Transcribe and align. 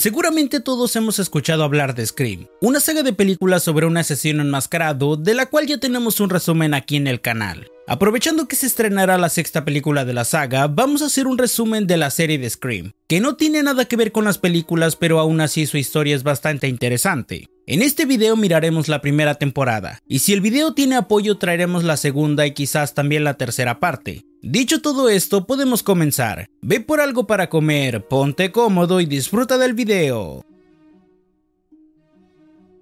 Seguramente 0.00 0.60
todos 0.60 0.96
hemos 0.96 1.18
escuchado 1.18 1.62
hablar 1.62 1.94
de 1.94 2.06
Scream, 2.06 2.46
una 2.62 2.80
saga 2.80 3.02
de 3.02 3.12
películas 3.12 3.62
sobre 3.62 3.84
un 3.84 3.98
asesino 3.98 4.40
enmascarado 4.40 5.18
de 5.18 5.34
la 5.34 5.44
cual 5.44 5.66
ya 5.66 5.76
tenemos 5.76 6.20
un 6.20 6.30
resumen 6.30 6.72
aquí 6.72 6.96
en 6.96 7.06
el 7.06 7.20
canal. 7.20 7.70
Aprovechando 7.86 8.48
que 8.48 8.56
se 8.56 8.66
estrenará 8.66 9.18
la 9.18 9.28
sexta 9.28 9.66
película 9.66 10.06
de 10.06 10.14
la 10.14 10.24
saga, 10.24 10.68
vamos 10.68 11.02
a 11.02 11.06
hacer 11.06 11.26
un 11.26 11.36
resumen 11.36 11.86
de 11.86 11.98
la 11.98 12.08
serie 12.08 12.38
de 12.38 12.48
Scream, 12.48 12.92
que 13.08 13.20
no 13.20 13.36
tiene 13.36 13.62
nada 13.62 13.84
que 13.84 13.96
ver 13.96 14.10
con 14.10 14.24
las 14.24 14.38
películas 14.38 14.96
pero 14.96 15.20
aún 15.20 15.42
así 15.42 15.66
su 15.66 15.76
historia 15.76 16.16
es 16.16 16.22
bastante 16.22 16.66
interesante. 16.66 17.50
En 17.70 17.82
este 17.82 18.04
video 18.04 18.34
miraremos 18.34 18.88
la 18.88 19.00
primera 19.00 19.36
temporada, 19.36 20.02
y 20.08 20.18
si 20.18 20.32
el 20.32 20.40
video 20.40 20.74
tiene 20.74 20.96
apoyo 20.96 21.38
traeremos 21.38 21.84
la 21.84 21.96
segunda 21.96 22.44
y 22.44 22.52
quizás 22.52 22.94
también 22.94 23.22
la 23.22 23.34
tercera 23.34 23.78
parte. 23.78 24.24
Dicho 24.42 24.82
todo 24.82 25.08
esto, 25.08 25.46
podemos 25.46 25.84
comenzar. 25.84 26.48
Ve 26.62 26.80
por 26.80 27.00
algo 27.00 27.28
para 27.28 27.48
comer, 27.48 28.08
ponte 28.08 28.50
cómodo 28.50 29.00
y 29.00 29.06
disfruta 29.06 29.56
del 29.56 29.74
video. 29.74 30.44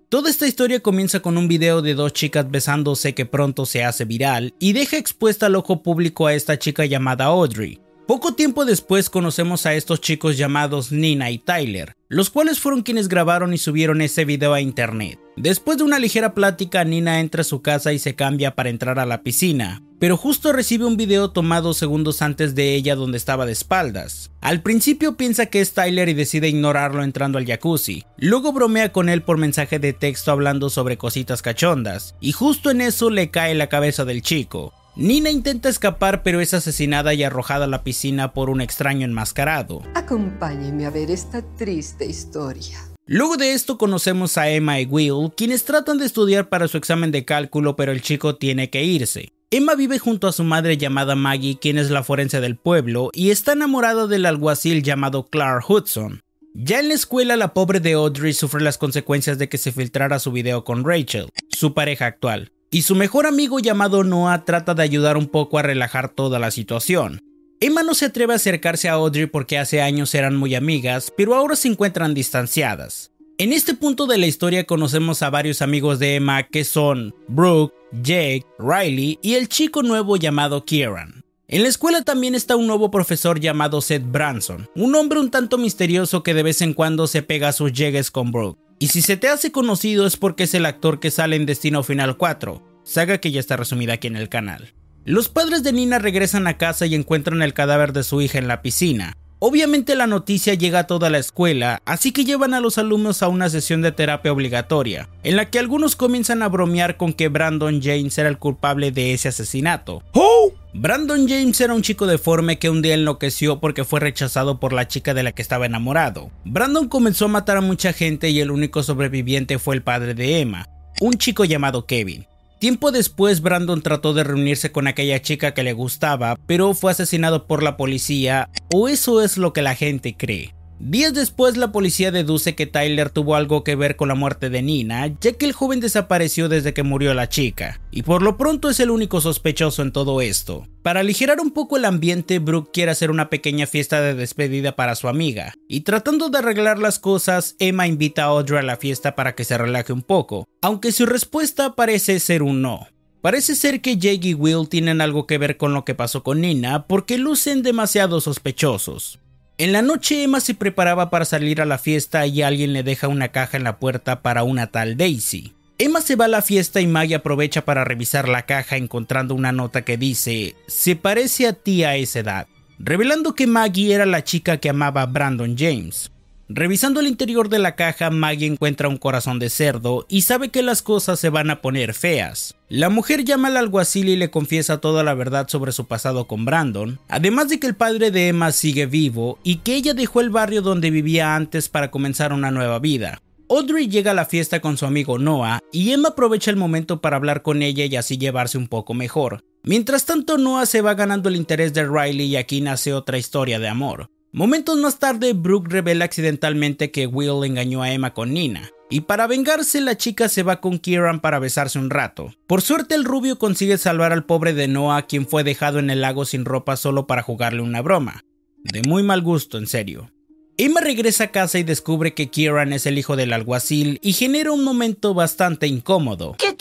Toda 0.08 0.30
esta 0.30 0.46
historia 0.46 0.80
comienza 0.80 1.20
con 1.20 1.36
un 1.36 1.48
video 1.48 1.82
de 1.82 1.92
dos 1.92 2.14
chicas 2.14 2.50
besándose 2.50 3.14
que 3.14 3.26
pronto 3.26 3.66
se 3.66 3.84
hace 3.84 4.06
viral 4.06 4.54
y 4.58 4.72
deja 4.72 4.96
expuesta 4.96 5.44
al 5.44 5.56
ojo 5.56 5.82
público 5.82 6.26
a 6.26 6.32
esta 6.32 6.58
chica 6.58 6.86
llamada 6.86 7.26
Audrey, 7.26 7.78
poco 8.08 8.32
tiempo 8.32 8.64
después 8.64 9.10
conocemos 9.10 9.66
a 9.66 9.74
estos 9.74 10.00
chicos 10.00 10.38
llamados 10.38 10.90
Nina 10.92 11.30
y 11.30 11.36
Tyler, 11.36 11.94
los 12.08 12.30
cuales 12.30 12.58
fueron 12.58 12.80
quienes 12.80 13.06
grabaron 13.06 13.52
y 13.52 13.58
subieron 13.58 14.00
ese 14.00 14.24
video 14.24 14.54
a 14.54 14.62
internet. 14.62 15.20
Después 15.36 15.76
de 15.76 15.84
una 15.84 15.98
ligera 15.98 16.32
plática, 16.32 16.82
Nina 16.84 17.20
entra 17.20 17.42
a 17.42 17.44
su 17.44 17.60
casa 17.60 17.92
y 17.92 17.98
se 17.98 18.14
cambia 18.14 18.54
para 18.54 18.70
entrar 18.70 18.98
a 18.98 19.04
la 19.04 19.22
piscina, 19.22 19.82
pero 19.98 20.16
justo 20.16 20.54
recibe 20.54 20.86
un 20.86 20.96
video 20.96 21.32
tomado 21.32 21.74
segundos 21.74 22.22
antes 22.22 22.54
de 22.54 22.74
ella 22.76 22.94
donde 22.94 23.18
estaba 23.18 23.44
de 23.44 23.52
espaldas. 23.52 24.30
Al 24.40 24.62
principio 24.62 25.18
piensa 25.18 25.44
que 25.44 25.60
es 25.60 25.74
Tyler 25.74 26.08
y 26.08 26.14
decide 26.14 26.48
ignorarlo 26.48 27.02
entrando 27.02 27.36
al 27.36 27.44
jacuzzi, 27.44 28.06
luego 28.16 28.54
bromea 28.54 28.90
con 28.90 29.10
él 29.10 29.20
por 29.20 29.36
mensaje 29.36 29.78
de 29.78 29.92
texto 29.92 30.32
hablando 30.32 30.70
sobre 30.70 30.96
cositas 30.96 31.42
cachondas, 31.42 32.14
y 32.20 32.32
justo 32.32 32.70
en 32.70 32.80
eso 32.80 33.10
le 33.10 33.28
cae 33.30 33.54
la 33.54 33.66
cabeza 33.66 34.06
del 34.06 34.22
chico. 34.22 34.72
Nina 34.98 35.30
intenta 35.30 35.68
escapar 35.68 36.24
pero 36.24 36.40
es 36.40 36.54
asesinada 36.54 37.14
y 37.14 37.22
arrojada 37.22 37.66
a 37.66 37.68
la 37.68 37.84
piscina 37.84 38.32
por 38.32 38.50
un 38.50 38.60
extraño 38.60 39.04
enmascarado. 39.04 39.80
Acompáñeme 39.94 40.86
a 40.86 40.90
ver 40.90 41.12
esta 41.12 41.40
triste 41.54 42.04
historia. 42.04 42.78
Luego 43.06 43.36
de 43.36 43.52
esto 43.52 43.78
conocemos 43.78 44.36
a 44.36 44.50
Emma 44.50 44.80
y 44.80 44.86
Will, 44.86 45.30
quienes 45.36 45.64
tratan 45.64 45.98
de 45.98 46.04
estudiar 46.04 46.48
para 46.48 46.66
su 46.66 46.78
examen 46.78 47.12
de 47.12 47.24
cálculo 47.24 47.76
pero 47.76 47.92
el 47.92 48.02
chico 48.02 48.34
tiene 48.34 48.70
que 48.70 48.82
irse. 48.82 49.30
Emma 49.52 49.76
vive 49.76 50.00
junto 50.00 50.26
a 50.26 50.32
su 50.32 50.42
madre 50.42 50.76
llamada 50.76 51.14
Maggie, 51.14 51.60
quien 51.60 51.78
es 51.78 51.90
la 51.90 52.02
forense 52.02 52.40
del 52.40 52.56
pueblo, 52.56 53.10
y 53.14 53.30
está 53.30 53.52
enamorada 53.52 54.08
del 54.08 54.26
alguacil 54.26 54.82
llamado 54.82 55.28
Clark 55.28 55.70
Hudson. 55.70 56.22
Ya 56.54 56.80
en 56.80 56.88
la 56.88 56.94
escuela, 56.94 57.36
la 57.36 57.54
pobre 57.54 57.78
de 57.78 57.92
Audrey 57.92 58.32
sufre 58.32 58.62
las 58.62 58.78
consecuencias 58.78 59.38
de 59.38 59.48
que 59.48 59.58
se 59.58 59.70
filtrara 59.70 60.18
su 60.18 60.32
video 60.32 60.64
con 60.64 60.84
Rachel, 60.84 61.30
su 61.50 61.72
pareja 61.72 62.06
actual 62.06 62.50
y 62.70 62.82
su 62.82 62.94
mejor 62.94 63.26
amigo 63.26 63.58
llamado 63.58 64.04
Noah 64.04 64.44
trata 64.44 64.74
de 64.74 64.82
ayudar 64.82 65.16
un 65.16 65.26
poco 65.26 65.58
a 65.58 65.62
relajar 65.62 66.08
toda 66.08 66.38
la 66.38 66.50
situación. 66.50 67.20
Emma 67.60 67.82
no 67.82 67.94
se 67.94 68.06
atreve 68.06 68.34
a 68.34 68.36
acercarse 68.36 68.88
a 68.88 68.92
Audrey 68.92 69.26
porque 69.26 69.58
hace 69.58 69.82
años 69.82 70.14
eran 70.14 70.36
muy 70.36 70.54
amigas, 70.54 71.12
pero 71.16 71.34
ahora 71.34 71.56
se 71.56 71.68
encuentran 71.68 72.14
distanciadas. 72.14 73.10
En 73.38 73.52
este 73.52 73.74
punto 73.74 74.06
de 74.06 74.18
la 74.18 74.26
historia 74.26 74.64
conocemos 74.64 75.22
a 75.22 75.30
varios 75.30 75.62
amigos 75.62 75.98
de 75.98 76.16
Emma 76.16 76.42
que 76.44 76.64
son 76.64 77.14
Brooke, 77.28 77.74
Jake, 77.92 78.44
Riley 78.58 79.18
y 79.22 79.34
el 79.34 79.48
chico 79.48 79.82
nuevo 79.82 80.16
llamado 80.16 80.64
Kieran. 80.64 81.24
En 81.46 81.62
la 81.62 81.68
escuela 81.68 82.02
también 82.02 82.34
está 82.34 82.56
un 82.56 82.66
nuevo 82.66 82.90
profesor 82.90 83.40
llamado 83.40 83.80
Seth 83.80 84.04
Branson, 84.04 84.68
un 84.74 84.94
hombre 84.94 85.18
un 85.18 85.30
tanto 85.30 85.56
misterioso 85.56 86.22
que 86.22 86.34
de 86.34 86.42
vez 86.42 86.60
en 86.62 86.74
cuando 86.74 87.06
se 87.06 87.22
pega 87.22 87.48
a 87.48 87.52
sus 87.52 87.72
llegues 87.72 88.10
con 88.10 88.32
Brooke. 88.32 88.58
Y 88.78 88.88
si 88.88 89.02
se 89.02 89.16
te 89.16 89.28
hace 89.28 89.50
conocido 89.50 90.06
es 90.06 90.16
porque 90.16 90.44
es 90.44 90.54
el 90.54 90.66
actor 90.66 91.00
que 91.00 91.10
sale 91.10 91.36
en 91.36 91.46
Destino 91.46 91.82
Final 91.82 92.16
4, 92.16 92.62
saga 92.88 93.18
que 93.18 93.30
ya 93.30 93.40
está 93.40 93.56
resumida 93.56 93.94
aquí 93.94 94.06
en 94.06 94.16
el 94.16 94.28
canal. 94.28 94.72
Los 95.04 95.28
padres 95.28 95.62
de 95.62 95.72
Nina 95.72 95.98
regresan 95.98 96.46
a 96.46 96.58
casa 96.58 96.86
y 96.86 96.94
encuentran 96.94 97.42
el 97.42 97.54
cadáver 97.54 97.92
de 97.92 98.02
su 98.02 98.20
hija 98.20 98.38
en 98.38 98.48
la 98.48 98.62
piscina. 98.62 99.14
Obviamente 99.40 99.94
la 99.94 100.08
noticia 100.08 100.54
llega 100.54 100.80
a 100.80 100.86
toda 100.88 101.10
la 101.10 101.18
escuela, 101.18 101.80
así 101.84 102.10
que 102.10 102.24
llevan 102.24 102.54
a 102.54 102.60
los 102.60 102.76
alumnos 102.76 103.22
a 103.22 103.28
una 103.28 103.48
sesión 103.48 103.82
de 103.82 103.92
terapia 103.92 104.32
obligatoria, 104.32 105.08
en 105.22 105.36
la 105.36 105.48
que 105.48 105.60
algunos 105.60 105.94
comienzan 105.94 106.42
a 106.42 106.48
bromear 106.48 106.96
con 106.96 107.12
que 107.12 107.28
Brandon 107.28 107.80
James 107.80 108.18
era 108.18 108.28
el 108.28 108.38
culpable 108.38 108.90
de 108.90 109.12
ese 109.12 109.28
asesinato. 109.28 110.02
¡Oh! 110.12 110.52
Brandon 110.74 111.28
James 111.28 111.60
era 111.60 111.74
un 111.74 111.82
chico 111.82 112.06
deforme 112.06 112.58
que 112.58 112.68
un 112.68 112.82
día 112.82 112.94
enloqueció 112.94 113.60
porque 113.60 113.84
fue 113.84 114.00
rechazado 114.00 114.58
por 114.58 114.72
la 114.72 114.88
chica 114.88 115.14
de 115.14 115.22
la 115.22 115.32
que 115.32 115.42
estaba 115.42 115.66
enamorado. 115.66 116.30
Brandon 116.44 116.88
comenzó 116.88 117.26
a 117.26 117.28
matar 117.28 117.58
a 117.58 117.62
mucha 117.62 117.92
gente 117.92 118.30
y 118.30 118.40
el 118.40 118.50
único 118.50 118.82
sobreviviente 118.82 119.60
fue 119.60 119.76
el 119.76 119.82
padre 119.82 120.14
de 120.14 120.40
Emma, 120.40 120.66
un 121.00 121.14
chico 121.14 121.44
llamado 121.44 121.86
Kevin. 121.86 122.26
Tiempo 122.58 122.90
después, 122.90 123.40
Brandon 123.40 123.82
trató 123.82 124.14
de 124.14 124.24
reunirse 124.24 124.72
con 124.72 124.88
aquella 124.88 125.22
chica 125.22 125.54
que 125.54 125.62
le 125.62 125.74
gustaba, 125.74 126.36
pero 126.46 126.74
fue 126.74 126.90
asesinado 126.90 127.46
por 127.46 127.62
la 127.62 127.76
policía, 127.76 128.50
o 128.74 128.88
eso 128.88 129.22
es 129.22 129.38
lo 129.38 129.52
que 129.52 129.62
la 129.62 129.76
gente 129.76 130.16
cree. 130.16 130.57
Días 130.80 131.12
después 131.12 131.56
la 131.56 131.72
policía 131.72 132.12
deduce 132.12 132.54
que 132.54 132.66
Tyler 132.66 133.10
tuvo 133.10 133.34
algo 133.34 133.64
que 133.64 133.74
ver 133.74 133.96
con 133.96 134.06
la 134.06 134.14
muerte 134.14 134.48
de 134.48 134.62
Nina, 134.62 135.08
ya 135.20 135.32
que 135.32 135.44
el 135.44 135.52
joven 135.52 135.80
desapareció 135.80 136.48
desde 136.48 136.72
que 136.72 136.84
murió 136.84 137.14
la 137.14 137.28
chica, 137.28 137.80
y 137.90 138.04
por 138.04 138.22
lo 138.22 138.36
pronto 138.36 138.70
es 138.70 138.78
el 138.78 138.90
único 138.90 139.20
sospechoso 139.20 139.82
en 139.82 139.90
todo 139.90 140.20
esto. 140.20 140.68
Para 140.82 141.00
aligerar 141.00 141.40
un 141.40 141.50
poco 141.50 141.76
el 141.76 141.84
ambiente, 141.84 142.38
Brooke 142.38 142.70
quiere 142.72 142.92
hacer 142.92 143.10
una 143.10 143.28
pequeña 143.28 143.66
fiesta 143.66 144.00
de 144.00 144.14
despedida 144.14 144.76
para 144.76 144.94
su 144.94 145.08
amiga, 145.08 145.52
y 145.66 145.80
tratando 145.80 146.28
de 146.28 146.38
arreglar 146.38 146.78
las 146.78 147.00
cosas, 147.00 147.56
Emma 147.58 147.88
invita 147.88 148.22
a 148.22 148.26
Audrey 148.26 148.60
a 148.60 148.62
la 148.62 148.76
fiesta 148.76 149.16
para 149.16 149.34
que 149.34 149.44
se 149.44 149.58
relaje 149.58 149.92
un 149.92 150.02
poco, 150.02 150.46
aunque 150.62 150.92
su 150.92 151.06
respuesta 151.06 151.74
parece 151.74 152.20
ser 152.20 152.44
un 152.44 152.62
no. 152.62 152.86
Parece 153.20 153.56
ser 153.56 153.80
que 153.80 153.96
Jake 153.96 154.28
y 154.28 154.34
Will 154.34 154.68
tienen 154.68 155.00
algo 155.00 155.26
que 155.26 155.38
ver 155.38 155.56
con 155.56 155.74
lo 155.74 155.84
que 155.84 155.96
pasó 155.96 156.22
con 156.22 156.40
Nina 156.40 156.86
porque 156.86 157.18
lucen 157.18 157.64
demasiado 157.64 158.20
sospechosos. 158.20 159.18
En 159.60 159.72
la 159.72 159.82
noche 159.82 160.22
Emma 160.22 160.38
se 160.38 160.54
preparaba 160.54 161.10
para 161.10 161.24
salir 161.24 161.60
a 161.60 161.64
la 161.64 161.78
fiesta 161.78 162.24
y 162.28 162.42
alguien 162.42 162.72
le 162.72 162.84
deja 162.84 163.08
una 163.08 163.30
caja 163.30 163.56
en 163.56 163.64
la 163.64 163.78
puerta 163.78 164.22
para 164.22 164.44
una 164.44 164.68
tal 164.68 164.96
Daisy. 164.96 165.52
Emma 165.78 166.00
se 166.00 166.14
va 166.14 166.26
a 166.26 166.28
la 166.28 166.42
fiesta 166.42 166.80
y 166.80 166.86
Maggie 166.86 167.16
aprovecha 167.16 167.64
para 167.64 167.82
revisar 167.82 168.28
la 168.28 168.42
caja 168.42 168.76
encontrando 168.76 169.34
una 169.34 169.50
nota 169.50 169.82
que 169.82 169.96
dice 169.96 170.54
se 170.68 170.94
parece 170.94 171.48
a 171.48 171.54
ti 171.54 171.82
a 171.82 171.96
esa 171.96 172.20
edad, 172.20 172.46
revelando 172.78 173.34
que 173.34 173.48
Maggie 173.48 173.92
era 173.92 174.06
la 174.06 174.22
chica 174.22 174.58
que 174.58 174.68
amaba 174.68 175.02
a 175.02 175.06
Brandon 175.06 175.56
James. 175.58 176.12
Revisando 176.50 177.00
el 177.00 177.08
interior 177.08 177.50
de 177.50 177.58
la 177.58 177.76
caja, 177.76 178.08
Maggie 178.08 178.46
encuentra 178.46 178.88
un 178.88 178.96
corazón 178.96 179.38
de 179.38 179.50
cerdo 179.50 180.06
y 180.08 180.22
sabe 180.22 180.48
que 180.48 180.62
las 180.62 180.80
cosas 180.80 181.20
se 181.20 181.28
van 181.28 181.50
a 181.50 181.60
poner 181.60 181.92
feas. 181.92 182.56
La 182.70 182.88
mujer 182.88 183.22
llama 183.24 183.48
al 183.48 183.58
alguacil 183.58 184.08
y 184.08 184.16
le 184.16 184.30
confiesa 184.30 184.78
toda 184.78 185.04
la 185.04 185.12
verdad 185.12 185.48
sobre 185.48 185.72
su 185.72 185.86
pasado 185.86 186.26
con 186.26 186.46
Brandon, 186.46 186.98
además 187.08 187.50
de 187.50 187.60
que 187.60 187.66
el 187.66 187.74
padre 187.74 188.10
de 188.10 188.28
Emma 188.28 188.50
sigue 188.52 188.86
vivo 188.86 189.38
y 189.42 189.56
que 189.56 189.74
ella 189.74 189.92
dejó 189.92 190.22
el 190.22 190.30
barrio 190.30 190.62
donde 190.62 190.90
vivía 190.90 191.36
antes 191.36 191.68
para 191.68 191.90
comenzar 191.90 192.32
una 192.32 192.50
nueva 192.50 192.78
vida. 192.78 193.20
Audrey 193.50 193.88
llega 193.88 194.12
a 194.12 194.14
la 194.14 194.24
fiesta 194.24 194.60
con 194.60 194.78
su 194.78 194.86
amigo 194.86 195.18
Noah 195.18 195.60
y 195.70 195.92
Emma 195.92 196.10
aprovecha 196.10 196.50
el 196.50 196.56
momento 196.56 197.02
para 197.02 197.16
hablar 197.16 197.42
con 197.42 197.60
ella 197.60 197.84
y 197.84 197.96
así 197.96 198.16
llevarse 198.16 198.56
un 198.56 198.68
poco 198.68 198.94
mejor. 198.94 199.44
Mientras 199.64 200.06
tanto, 200.06 200.38
Noah 200.38 200.64
se 200.64 200.80
va 200.80 200.94
ganando 200.94 201.28
el 201.28 201.36
interés 201.36 201.74
de 201.74 201.84
Riley 201.84 202.26
y 202.26 202.36
aquí 202.36 202.62
nace 202.62 202.94
otra 202.94 203.18
historia 203.18 203.58
de 203.58 203.68
amor. 203.68 204.08
Momentos 204.32 204.76
más 204.76 204.98
tarde, 204.98 205.32
Brooke 205.32 205.70
revela 205.70 206.04
accidentalmente 206.04 206.90
que 206.90 207.06
Will 207.06 207.44
engañó 207.44 207.82
a 207.82 207.92
Emma 207.92 208.12
con 208.12 208.34
Nina, 208.34 208.70
y 208.90 209.00
para 209.00 209.26
vengarse 209.26 209.80
la 209.80 209.96
chica 209.96 210.28
se 210.28 210.42
va 210.42 210.60
con 210.60 210.78
Kieran 210.78 211.20
para 211.20 211.38
besarse 211.38 211.78
un 211.78 211.88
rato. 211.88 212.34
Por 212.46 212.60
suerte 212.60 212.94
el 212.94 213.04
rubio 213.04 213.38
consigue 213.38 213.78
salvar 213.78 214.12
al 214.12 214.26
pobre 214.26 214.52
de 214.52 214.68
Noah 214.68 215.06
quien 215.06 215.26
fue 215.26 215.44
dejado 215.44 215.78
en 215.78 215.88
el 215.88 216.02
lago 216.02 216.26
sin 216.26 216.44
ropa 216.44 216.76
solo 216.76 217.06
para 217.06 217.22
jugarle 217.22 217.62
una 217.62 217.80
broma. 217.80 218.22
De 218.64 218.82
muy 218.82 219.02
mal 219.02 219.22
gusto, 219.22 219.56
en 219.56 219.66
serio. 219.66 220.10
Emma 220.60 220.80
regresa 220.80 221.24
a 221.24 221.28
casa 221.28 221.58
y 221.58 221.62
descubre 221.62 222.12
que 222.12 222.28
Kieran 222.28 222.72
es 222.72 222.84
el 222.84 222.98
hijo 222.98 223.16
del 223.16 223.32
alguacil 223.32 223.98
y 224.02 224.12
genera 224.12 224.52
un 224.52 224.62
momento 224.62 225.14
bastante 225.14 225.68
incómodo. 225.68 226.34
¿Qué 226.36 226.54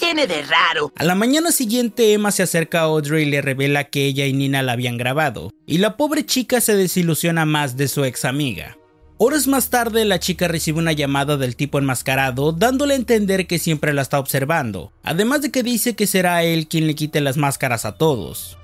A 0.95 1.03
la 1.03 1.15
mañana 1.15 1.51
siguiente 1.51 2.13
Emma 2.13 2.31
se 2.31 2.41
acerca 2.41 2.79
a 2.79 2.83
Audrey 2.83 3.23
y 3.23 3.29
le 3.29 3.41
revela 3.41 3.83
que 3.85 4.05
ella 4.05 4.25
y 4.25 4.31
Nina 4.31 4.63
la 4.63 4.71
habían 4.71 4.97
grabado, 4.97 5.51
y 5.65 5.79
la 5.79 5.97
pobre 5.97 6.25
chica 6.25 6.61
se 6.61 6.77
desilusiona 6.77 7.45
más 7.45 7.75
de 7.75 7.89
su 7.89 8.05
ex 8.05 8.23
amiga. 8.23 8.77
Horas 9.17 9.47
más 9.47 9.69
tarde 9.69 10.05
la 10.05 10.19
chica 10.19 10.47
recibe 10.47 10.79
una 10.79 10.93
llamada 10.93 11.35
del 11.35 11.57
tipo 11.57 11.77
enmascarado 11.77 12.53
dándole 12.53 12.93
a 12.93 12.97
entender 12.97 13.47
que 13.47 13.59
siempre 13.59 13.93
la 13.93 14.01
está 14.01 14.17
observando, 14.19 14.93
además 15.03 15.41
de 15.41 15.51
que 15.51 15.61
dice 15.61 15.93
que 15.95 16.07
será 16.07 16.43
él 16.43 16.67
quien 16.67 16.87
le 16.87 16.95
quite 16.95 17.19
las 17.19 17.35
máscaras 17.35 17.83
a 17.83 17.97
todos. 17.97 18.57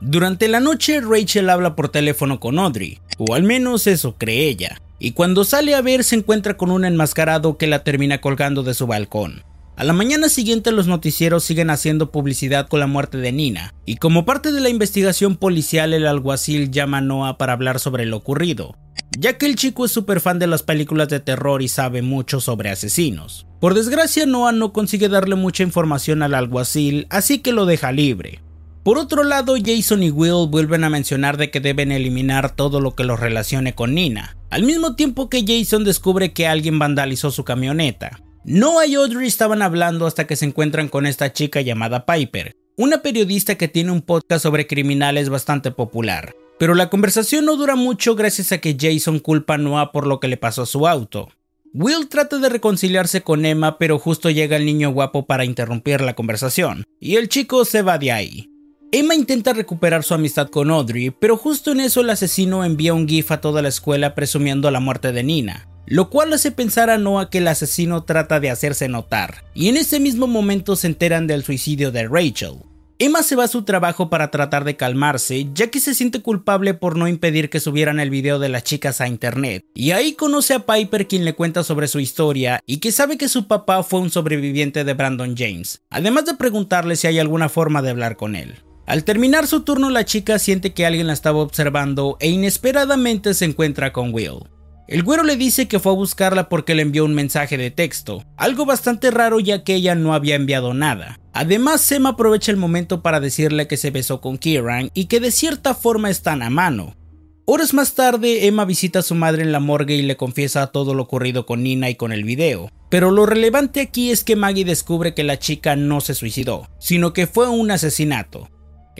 Durante 0.00 0.48
la 0.48 0.58
noche 0.58 1.00
Rachel 1.00 1.48
habla 1.48 1.76
por 1.76 1.90
teléfono 1.90 2.40
con 2.40 2.58
Audrey, 2.58 2.98
o 3.18 3.34
al 3.34 3.44
menos 3.44 3.86
eso 3.86 4.16
cree 4.18 4.48
ella, 4.48 4.80
y 4.98 5.12
cuando 5.12 5.44
sale 5.44 5.76
a 5.76 5.80
ver 5.80 6.02
se 6.02 6.16
encuentra 6.16 6.56
con 6.56 6.72
un 6.72 6.84
enmascarado 6.84 7.56
que 7.56 7.68
la 7.68 7.84
termina 7.84 8.20
colgando 8.20 8.64
de 8.64 8.74
su 8.74 8.88
balcón. 8.88 9.44
A 9.78 9.84
la 9.84 9.92
mañana 9.92 10.28
siguiente 10.28 10.72
los 10.72 10.88
noticieros 10.88 11.44
siguen 11.44 11.70
haciendo 11.70 12.10
publicidad 12.10 12.66
con 12.66 12.80
la 12.80 12.88
muerte 12.88 13.18
de 13.18 13.30
Nina, 13.30 13.74
y 13.86 13.94
como 13.94 14.24
parte 14.24 14.50
de 14.50 14.60
la 14.60 14.70
investigación 14.70 15.36
policial 15.36 15.94
el 15.94 16.08
alguacil 16.08 16.72
llama 16.72 16.98
a 16.98 17.00
Noah 17.00 17.38
para 17.38 17.52
hablar 17.52 17.78
sobre 17.78 18.04
lo 18.04 18.16
ocurrido. 18.16 18.74
ya 19.16 19.38
que 19.38 19.46
el 19.46 19.54
chico 19.54 19.84
es 19.84 19.92
súper 19.92 20.20
fan 20.20 20.40
de 20.40 20.48
las 20.48 20.64
películas 20.64 21.08
de 21.08 21.20
terror 21.20 21.62
y 21.62 21.68
sabe 21.68 22.02
mucho 22.02 22.40
sobre 22.40 22.70
asesinos. 22.70 23.46
Por 23.60 23.74
desgracia, 23.74 24.26
Noah 24.26 24.50
no 24.50 24.72
consigue 24.72 25.08
darle 25.08 25.36
mucha 25.36 25.62
información 25.62 26.24
al 26.24 26.34
alguacil, 26.34 27.06
así 27.08 27.38
que 27.38 27.52
lo 27.52 27.64
deja 27.64 27.92
libre. 27.92 28.42
Por 28.82 28.98
otro 28.98 29.22
lado, 29.22 29.54
Jason 29.64 30.02
y 30.02 30.10
Will 30.10 30.48
vuelven 30.50 30.82
a 30.82 30.90
mencionar 30.90 31.36
de 31.36 31.52
que 31.52 31.60
deben 31.60 31.92
eliminar 31.92 32.56
todo 32.56 32.80
lo 32.80 32.96
que 32.96 33.04
los 33.04 33.20
relacione 33.20 33.76
con 33.76 33.94
Nina, 33.94 34.36
al 34.50 34.64
mismo 34.64 34.96
tiempo 34.96 35.28
que 35.28 35.44
Jason 35.46 35.84
descubre 35.84 36.32
que 36.32 36.48
alguien 36.48 36.80
vandalizó 36.80 37.30
su 37.30 37.44
camioneta. 37.44 38.18
Noah 38.44 38.86
y 38.86 38.94
Audrey 38.94 39.26
estaban 39.26 39.62
hablando 39.62 40.06
hasta 40.06 40.26
que 40.26 40.36
se 40.36 40.46
encuentran 40.46 40.88
con 40.88 41.06
esta 41.06 41.32
chica 41.32 41.60
llamada 41.60 42.06
Piper, 42.06 42.54
una 42.76 43.02
periodista 43.02 43.56
que 43.56 43.68
tiene 43.68 43.90
un 43.90 44.02
podcast 44.02 44.42
sobre 44.42 44.66
criminales 44.66 45.28
bastante 45.28 45.70
popular. 45.70 46.34
Pero 46.58 46.74
la 46.74 46.88
conversación 46.88 47.44
no 47.44 47.56
dura 47.56 47.76
mucho 47.76 48.14
gracias 48.14 48.52
a 48.52 48.58
que 48.58 48.76
Jason 48.78 49.18
culpa 49.18 49.54
a 49.54 49.58
Noah 49.58 49.92
por 49.92 50.06
lo 50.06 50.20
que 50.20 50.28
le 50.28 50.36
pasó 50.36 50.62
a 50.62 50.66
su 50.66 50.86
auto. 50.86 51.28
Will 51.74 52.08
trata 52.08 52.38
de 52.38 52.48
reconciliarse 52.48 53.22
con 53.22 53.44
Emma, 53.44 53.76
pero 53.76 53.98
justo 53.98 54.30
llega 54.30 54.56
el 54.56 54.64
niño 54.64 54.90
guapo 54.90 55.26
para 55.26 55.44
interrumpir 55.44 56.00
la 56.00 56.14
conversación, 56.14 56.84
y 56.98 57.16
el 57.16 57.28
chico 57.28 57.64
se 57.64 57.82
va 57.82 57.98
de 57.98 58.12
ahí. 58.12 58.50
Emma 58.90 59.14
intenta 59.14 59.52
recuperar 59.52 60.02
su 60.02 60.14
amistad 60.14 60.48
con 60.48 60.70
Audrey, 60.70 61.10
pero 61.10 61.36
justo 61.36 61.72
en 61.72 61.80
eso 61.80 62.00
el 62.00 62.08
asesino 62.08 62.64
envía 62.64 62.94
un 62.94 63.06
GIF 63.06 63.30
a 63.32 63.40
toda 63.42 63.60
la 63.60 63.68
escuela 63.68 64.14
presumiendo 64.14 64.70
la 64.70 64.80
muerte 64.80 65.12
de 65.12 65.22
Nina, 65.22 65.68
lo 65.88 66.10
cual 66.10 66.32
hace 66.32 66.52
pensar 66.52 66.90
a 66.90 66.98
Noah 66.98 67.30
que 67.30 67.38
el 67.38 67.48
asesino 67.48 68.04
trata 68.04 68.40
de 68.40 68.50
hacerse 68.50 68.88
notar, 68.88 69.44
y 69.54 69.68
en 69.68 69.76
ese 69.76 70.00
mismo 70.00 70.26
momento 70.26 70.76
se 70.76 70.86
enteran 70.86 71.26
del 71.26 71.44
suicidio 71.44 71.90
de 71.90 72.06
Rachel. 72.06 72.56
Emma 73.00 73.22
se 73.22 73.36
va 73.36 73.44
a 73.44 73.48
su 73.48 73.62
trabajo 73.62 74.10
para 74.10 74.32
tratar 74.32 74.64
de 74.64 74.76
calmarse, 74.76 75.46
ya 75.54 75.68
que 75.68 75.78
se 75.78 75.94
siente 75.94 76.20
culpable 76.20 76.74
por 76.74 76.96
no 76.96 77.06
impedir 77.06 77.48
que 77.48 77.60
subieran 77.60 78.00
el 78.00 78.10
video 78.10 78.40
de 78.40 78.48
las 78.48 78.64
chicas 78.64 79.00
a 79.00 79.06
internet, 79.06 79.64
y 79.72 79.92
ahí 79.92 80.14
conoce 80.14 80.54
a 80.54 80.66
Piper 80.66 81.06
quien 81.06 81.24
le 81.24 81.34
cuenta 81.34 81.62
sobre 81.62 81.86
su 81.86 82.00
historia 82.00 82.60
y 82.66 82.78
que 82.78 82.90
sabe 82.90 83.16
que 83.16 83.28
su 83.28 83.46
papá 83.46 83.84
fue 83.84 84.00
un 84.00 84.10
sobreviviente 84.10 84.82
de 84.82 84.94
Brandon 84.94 85.36
James, 85.36 85.80
además 85.90 86.24
de 86.24 86.34
preguntarle 86.34 86.96
si 86.96 87.06
hay 87.06 87.20
alguna 87.20 87.48
forma 87.48 87.82
de 87.82 87.90
hablar 87.90 88.16
con 88.16 88.34
él. 88.34 88.56
Al 88.84 89.04
terminar 89.04 89.46
su 89.46 89.60
turno 89.60 89.90
la 89.90 90.04
chica 90.04 90.38
siente 90.40 90.72
que 90.72 90.84
alguien 90.84 91.06
la 91.06 91.12
estaba 91.12 91.38
observando 91.38 92.16
e 92.20 92.28
inesperadamente 92.28 93.32
se 93.34 93.44
encuentra 93.44 93.92
con 93.92 94.12
Will. 94.12 94.40
El 94.88 95.02
güero 95.02 95.22
le 95.22 95.36
dice 95.36 95.68
que 95.68 95.80
fue 95.80 95.92
a 95.92 95.96
buscarla 95.96 96.48
porque 96.48 96.74
le 96.74 96.80
envió 96.80 97.04
un 97.04 97.12
mensaje 97.12 97.58
de 97.58 97.70
texto, 97.70 98.24
algo 98.38 98.64
bastante 98.64 99.10
raro 99.10 99.38
ya 99.38 99.62
que 99.62 99.74
ella 99.74 99.94
no 99.94 100.14
había 100.14 100.34
enviado 100.34 100.72
nada. 100.72 101.20
Además, 101.34 101.92
Emma 101.92 102.10
aprovecha 102.10 102.50
el 102.50 102.56
momento 102.56 103.02
para 103.02 103.20
decirle 103.20 103.66
que 103.66 103.76
se 103.76 103.90
besó 103.90 104.22
con 104.22 104.38
Kieran 104.38 104.90
y 104.94 105.04
que 105.04 105.20
de 105.20 105.30
cierta 105.30 105.74
forma 105.74 106.08
están 106.08 106.42
a 106.42 106.48
mano. 106.48 106.96
Horas 107.44 107.74
más 107.74 107.94
tarde, 107.94 108.46
Emma 108.46 108.64
visita 108.64 109.00
a 109.00 109.02
su 109.02 109.14
madre 109.14 109.42
en 109.42 109.52
la 109.52 109.60
morgue 109.60 109.94
y 109.94 110.02
le 110.02 110.16
confiesa 110.16 110.68
todo 110.68 110.94
lo 110.94 111.02
ocurrido 111.02 111.44
con 111.44 111.62
Nina 111.62 111.90
y 111.90 111.94
con 111.94 112.10
el 112.10 112.24
video. 112.24 112.70
Pero 112.88 113.10
lo 113.10 113.26
relevante 113.26 113.82
aquí 113.82 114.10
es 114.10 114.24
que 114.24 114.36
Maggie 114.36 114.64
descubre 114.64 115.12
que 115.12 115.22
la 115.22 115.38
chica 115.38 115.76
no 115.76 116.00
se 116.00 116.14
suicidó, 116.14 116.66
sino 116.80 117.12
que 117.12 117.26
fue 117.26 117.46
un 117.50 117.70
asesinato. 117.70 118.48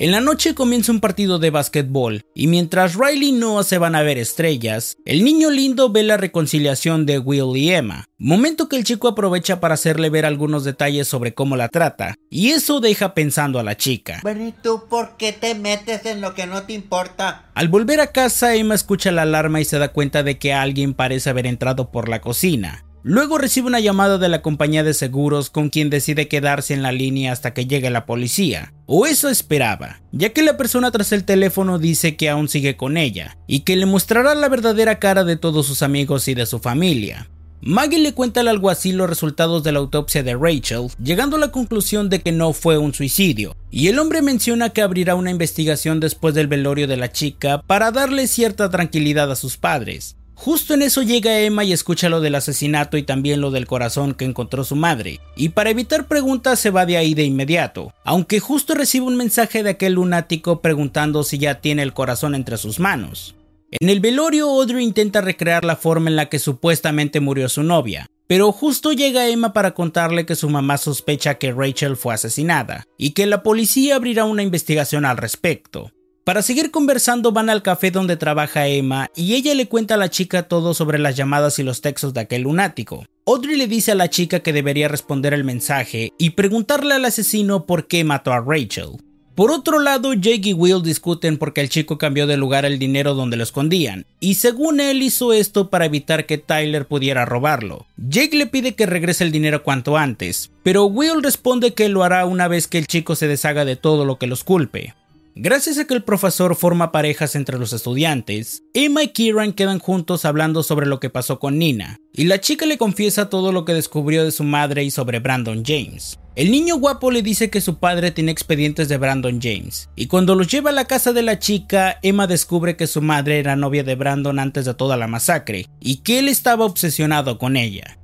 En 0.01 0.13
la 0.13 0.21
noche 0.21 0.55
comienza 0.55 0.93
un 0.93 1.01
partido 1.01 1.41
de 1.41 1.51
básquetbol 1.51 2.25
y 2.33 2.47
mientras 2.47 2.95
Riley 2.95 3.31
y 3.31 3.33
Noah 3.33 3.65
se 3.65 3.79
van 3.79 3.97
a 3.97 4.03
ver 4.03 4.17
estrellas, 4.17 4.97
el 5.05 5.25
niño 5.25 5.51
lindo 5.51 5.91
ve 5.91 6.05
la 6.05 6.17
reconciliación 6.17 7.05
de 7.05 7.19
Will 7.19 7.57
y 7.57 7.73
Emma, 7.73 8.05
momento 8.17 8.69
que 8.69 8.77
el 8.77 8.85
chico 8.85 9.09
aprovecha 9.09 9.59
para 9.59 9.75
hacerle 9.75 10.09
ver 10.09 10.25
algunos 10.25 10.63
detalles 10.63 11.09
sobre 11.09 11.35
cómo 11.35 11.57
la 11.57 11.69
trata, 11.69 12.15
y 12.31 12.51
eso 12.51 12.79
deja 12.79 13.13
pensando 13.13 13.59
a 13.59 13.65
la 13.65 13.77
chica. 13.77 14.21
Bueno, 14.23 14.47
¿y 14.47 14.53
tú 14.53 14.85
por 14.89 15.17
qué 15.17 15.33
te 15.33 15.57
metes 15.57 16.07
en 16.07 16.21
lo 16.21 16.33
que 16.33 16.47
no 16.47 16.63
te 16.63 16.75
importa? 16.75 17.51
Al 17.55 17.67
volver 17.67 18.01
a 18.01 18.13
casa, 18.13 18.55
Emma 18.55 18.77
escucha 18.77 19.11
la 19.11 19.23
alarma 19.23 19.61
y 19.61 19.65
se 19.65 19.81
da 19.81 19.89
cuenta 19.89 20.23
de 20.23 20.39
que 20.39 20.53
alguien 20.53 20.95
parece 20.95 21.31
haber 21.31 21.49
entrado 21.49 21.91
por 21.91 22.09
la 22.09 22.21
cocina. 22.21 22.85
Luego 23.03 23.39
recibe 23.39 23.69
una 23.69 23.81
llamada 23.81 24.19
de 24.19 24.29
la 24.29 24.43
compañía 24.43 24.83
de 24.83 24.95
seguros 24.95 25.51
con 25.51 25.71
quien 25.71 25.91
decide 25.91 26.29
quedarse 26.29 26.75
en 26.75 26.83
la 26.83 26.93
línea 26.93 27.33
hasta 27.33 27.55
que 27.55 27.67
llegue 27.67 27.91
la 27.91 28.07
policía. 28.07 28.73
O 28.87 29.07
eso 29.07 29.29
esperaba, 29.29 30.01
ya 30.13 30.31
que 30.31 30.43
la 30.43 30.57
persona 30.57 30.91
tras 30.91 31.13
el 31.13 31.25
teléfono 31.25 31.79
dice 31.79 32.17
que 32.17 32.29
aún 32.29 32.49
sigue 32.49 32.77
con 32.77 32.97
ella 32.97 33.39
y 33.47 33.61
que 33.61 33.77
le 33.77 33.87
mostrará 33.87 34.35
la 34.35 34.49
verdadera 34.49 34.99
cara 34.99 35.25
de 35.25 35.37
todos 35.37 35.67
sus 35.67 35.83
amigos 35.83 36.29
y 36.29 36.35
de 36.35 36.47
su 36.47 36.59
familia. 36.59 37.29
Maggie 37.61 37.99
le 37.99 38.15
cuenta 38.15 38.41
al 38.41 38.49
alguacil 38.49 38.97
los 38.97 39.09
resultados 39.11 39.65
de 39.65 39.73
la 39.73 39.81
autopsia 39.81 40.23
de 40.23 40.37
Rachel, 40.37 40.89
llegando 41.03 41.37
a 41.37 41.41
la 41.41 41.51
conclusión 41.51 42.09
de 42.09 42.21
que 42.21 42.31
no 42.31 42.53
fue 42.53 42.79
un 42.79 42.95
suicidio, 42.95 43.57
y 43.71 43.89
el 43.89 43.99
hombre 43.99 44.23
menciona 44.23 44.71
que 44.71 44.81
abrirá 44.81 45.17
una 45.17 45.33
investigación 45.33 45.99
después 45.99 46.35
del 46.35 46.47
velorio 46.47 46.87
de 46.87 46.97
la 46.97 47.11
chica 47.11 47.63
para 47.63 47.91
darle 47.91 48.29
cierta 48.29 48.71
tranquilidad 48.71 49.31
a 49.33 49.37
sus 49.37 49.57
padres. 49.57 50.18
Justo 50.41 50.73
en 50.73 50.83
eso 50.83 51.03
llega 51.03 51.41
Emma 51.41 51.65
y 51.65 51.73
escucha 51.73 52.09
lo 52.09 52.21
del 52.21 52.37
asesinato 52.37 52.97
y 52.97 53.03
también 53.03 53.41
lo 53.41 53.51
del 53.51 53.67
corazón 53.67 54.15
que 54.15 54.25
encontró 54.25 54.63
su 54.63 54.77
madre, 54.77 55.19
y 55.37 55.49
para 55.49 55.71
evitar 55.71 56.07
preguntas 56.07 56.61
se 56.61 56.71
va 56.71 56.87
de 56.87 56.97
ahí 56.97 57.15
de 57.15 57.25
inmediato, 57.25 57.93
aunque 58.05 58.39
justo 58.39 58.75
recibe 58.75 59.07
un 59.07 59.17
mensaje 59.17 59.65
de 59.65 59.71
aquel 59.71 59.95
lunático 59.95 60.63
preguntando 60.63 61.25
si 61.25 61.39
ya 61.39 61.61
tiene 61.61 61.83
el 61.83 61.93
corazón 61.93 62.37
entre 62.37 62.57
sus 62.57 62.79
manos. 62.79 63.35
En 63.81 63.89
el 63.89 63.99
velorio 63.99 64.49
Audrey 64.49 64.85
intenta 64.85 65.21
recrear 65.21 65.65
la 65.65 65.75
forma 65.75 66.09
en 66.09 66.15
la 66.15 66.29
que 66.29 66.39
supuestamente 66.39 67.19
murió 67.19 67.49
su 67.49 67.65
novia, 67.65 68.07
pero 68.29 68.53
justo 68.53 68.93
llega 68.93 69.29
Emma 69.29 69.53
para 69.53 69.75
contarle 69.75 70.25
que 70.25 70.37
su 70.37 70.49
mamá 70.49 70.79
sospecha 70.79 71.35
que 71.35 71.53
Rachel 71.53 71.97
fue 71.97 72.15
asesinada, 72.15 72.85
y 72.97 73.11
que 73.11 73.27
la 73.27 73.43
policía 73.43 73.97
abrirá 73.97 74.25
una 74.25 74.45
investigación 74.45 75.05
al 75.05 75.17
respecto. 75.17 75.91
Para 76.29 76.43
seguir 76.43 76.71
conversando 76.71 77.33
van 77.33 77.49
al 77.49 77.63
café 77.63 77.91
donde 77.91 78.19
trabaja 78.19 78.67
Emma 78.67 79.11
y 79.17 79.33
ella 79.33 79.55
le 79.55 79.67
cuenta 79.67 79.95
a 79.95 79.97
la 79.97 80.11
chica 80.11 80.43
todo 80.43 80.75
sobre 80.75 80.99
las 80.99 81.17
llamadas 81.17 81.59
y 81.59 81.63
los 81.63 81.81
textos 81.81 82.13
de 82.13 82.21
aquel 82.21 82.43
lunático. 82.43 83.07
Audrey 83.25 83.57
le 83.57 83.67
dice 83.67 83.93
a 83.93 83.95
la 83.95 84.11
chica 84.11 84.41
que 84.41 84.53
debería 84.53 84.89
responder 84.89 85.33
el 85.33 85.43
mensaje 85.43 86.13
y 86.19 86.29
preguntarle 86.33 86.93
al 86.93 87.07
asesino 87.07 87.65
por 87.65 87.87
qué 87.87 88.05
mató 88.05 88.35
a 88.35 88.43
Rachel. 88.43 88.99
Por 89.35 89.51
otro 89.51 89.79
lado, 89.79 90.13
Jake 90.13 90.51
y 90.51 90.53
Will 90.53 90.83
discuten 90.83 91.39
porque 91.39 91.63
el 91.63 91.71
chico 91.71 91.97
cambió 91.97 92.27
de 92.27 92.37
lugar 92.37 92.67
el 92.67 92.79
dinero 92.79 93.15
donde 93.15 93.39
lo 93.39 93.43
escondían, 93.43 94.05
y 94.21 94.35
según 94.35 94.81
él 94.81 95.01
hizo 95.01 95.33
esto 95.33 95.71
para 95.71 95.87
evitar 95.87 96.27
que 96.27 96.37
Tyler 96.37 96.87
pudiera 96.87 97.25
robarlo. 97.25 97.87
Jake 97.97 98.37
le 98.37 98.47
pide 98.47 98.75
que 98.75 98.85
regrese 98.85 99.25
el 99.25 99.33
dinero 99.33 99.63
cuanto 99.63 99.97
antes, 99.97 100.51
pero 100.63 100.85
Will 100.85 101.23
responde 101.23 101.73
que 101.73 101.89
lo 101.89 102.05
hará 102.05 102.27
una 102.27 102.49
vez 102.49 102.67
que 102.67 102.77
el 102.77 102.87
chico 102.87 103.17
se 103.17 103.29
deshaga 103.29 103.65
de 103.65 103.77
todo 103.77 104.05
lo 104.05 104.19
que 104.19 104.27
los 104.27 104.45
culpe. 104.45 104.93
Gracias 105.41 105.79
a 105.79 105.85
que 105.85 105.95
el 105.95 106.03
profesor 106.03 106.57
forma 106.57 106.91
parejas 106.91 107.37
entre 107.37 107.61
los 107.61 107.73
estudiantes, 107.73 108.65
Emma 108.75 109.05
y 109.05 109.11
Kieran 109.11 109.53
quedan 109.53 109.79
juntos 109.79 110.25
hablando 110.25 110.65
sobre 110.65 110.85
lo 110.85 110.99
que 110.99 111.11
pasó 111.11 111.39
con 111.39 111.61
Nina, 111.61 112.01
y 112.13 112.25
la 112.25 112.41
chica 112.41 112.67
le 112.67 112.77
confiesa 112.77 113.31
todo 113.31 113.53
lo 113.53 113.65
que 113.65 113.73
descubrió 113.73 114.25
de 114.25 114.33
su 114.33 114.43
madre 114.43 114.83
y 114.83 114.91
sobre 114.91 115.21
Brandon 115.21 115.63
James. 115.65 116.19
El 116.35 116.51
niño 116.51 116.79
guapo 116.79 117.13
le 117.13 117.23
dice 117.23 117.51
que 117.51 117.61
su 117.61 117.79
padre 117.79 118.11
tiene 118.11 118.33
expedientes 118.33 118.89
de 118.89 118.97
Brandon 118.97 119.39
James, 119.41 119.89
y 119.95 120.09
cuando 120.09 120.35
los 120.35 120.49
lleva 120.49 120.71
a 120.71 120.73
la 120.73 120.87
casa 120.87 121.13
de 121.13 121.23
la 121.23 121.39
chica, 121.39 122.01
Emma 122.03 122.27
descubre 122.27 122.77
que 122.77 122.89
su 122.89 123.01
madre 123.01 123.39
era 123.39 123.55
novia 123.55 123.85
de 123.85 123.95
Brandon 123.95 124.41
antes 124.41 124.65
de 124.65 124.75
toda 124.75 124.97
la 124.97 125.07
masacre, 125.07 125.67
y 125.79 125.99
que 125.99 126.19
él 126.19 126.27
estaba 126.27 126.65
obsesionado 126.65 127.39
con 127.39 127.57
ella. 127.57 127.97